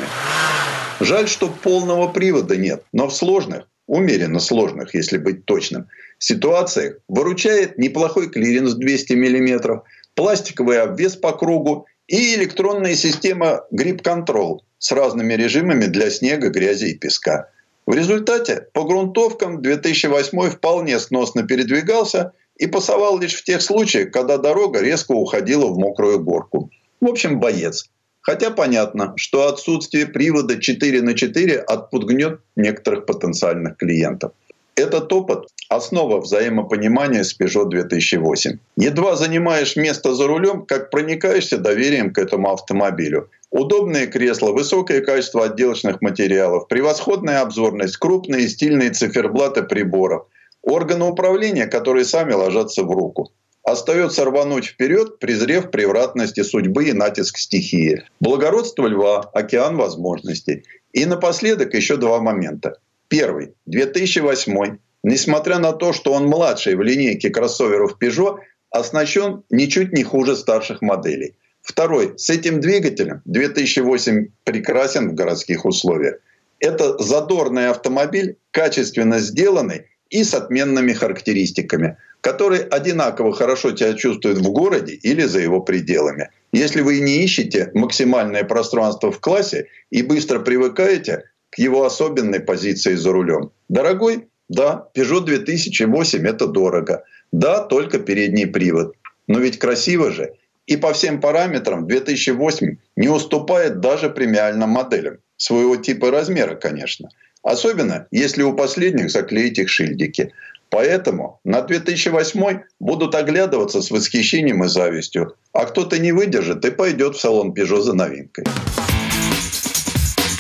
[1.01, 7.79] Жаль, что полного привода нет, но в сложных, умеренно сложных, если быть точным, ситуациях выручает
[7.79, 9.83] неплохой клиренс 200 мм,
[10.15, 16.87] пластиковый обвес по кругу и электронная система Grip Control с разными режимами для снега, грязи
[16.87, 17.49] и песка.
[17.87, 24.39] В результате по грунтовкам 2008 вполне сносно передвигался и пасовал лишь в тех случаях, когда
[24.39, 26.71] дорога резко уходила в мокрую горку.
[27.01, 27.91] В общем, боец.
[28.25, 34.33] Хотя понятно, что отсутствие привода 4 на 4 отпугнет некоторых потенциальных клиентов.
[34.77, 38.59] Этот опыт– основа взаимопонимания с Peugeot 2008.
[38.77, 43.29] Едва занимаешь место за рулем, как проникаешься доверием к этому автомобилю.
[43.51, 50.27] Удобные кресла, высокое качество отделочных материалов, превосходная обзорность, крупные стильные циферблаты приборов,
[50.63, 53.31] органы управления, которые сами ложатся в руку.
[53.65, 58.05] Остается рвануть вперед, презрев превратности судьбы и натиск стихии.
[58.21, 60.65] Благородство льва, океан возможностей.
[60.93, 62.79] И напоследок еще два момента.
[63.09, 63.55] Первый.
[63.65, 64.77] 2008.
[65.03, 68.37] Несмотря на то, что он младший в линейке кроссоверов Peugeot,
[68.71, 71.35] оснащен ничуть не хуже старших моделей.
[71.63, 72.19] Второй.
[72.19, 76.17] С этим двигателем 2008 прекрасен в городских условиях.
[76.59, 79.87] Это задорный автомобиль, качественно сделанный
[80.19, 86.31] и с отменными характеристиками– который одинаково хорошо себя чувствует в городе или за его пределами.
[86.53, 92.95] Если вы не ищете максимальное пространство в классе и быстро привыкаете к его особенной позиции
[92.95, 93.51] за рулем.
[93.69, 94.27] Дорогой?
[94.49, 97.05] Да, Peugeot 2008– это дорого.
[97.31, 98.95] Да, только передний привод.
[99.27, 100.33] Но ведь красиво же.
[100.67, 105.19] И по всем параметрам 2008 не уступает даже премиальным моделям.
[105.37, 107.11] Своего типа и размера, конечно.
[107.45, 110.33] Особенно, если у последних заклеить их шильдики.
[110.71, 115.37] Поэтому на 2008 будут оглядываться с восхищением и завистью.
[115.53, 118.45] А кто-то не выдержит и пойдет в салон Peugeot за новинкой.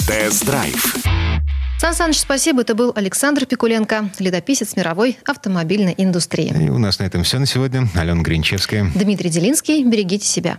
[0.08, 0.96] Тест-драйв.
[1.78, 2.62] Сан Саныч, спасибо.
[2.62, 6.52] Это был Александр Пикуленко, летописец мировой автомобильной индустрии.
[6.58, 7.86] И у нас на этом все на сегодня.
[7.94, 8.90] Алена Гринчевская.
[8.94, 9.84] Дмитрий Делинский.
[9.84, 10.58] Берегите себя.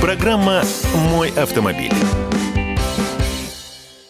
[0.00, 0.62] Программа
[1.10, 1.92] «Мой автомобиль».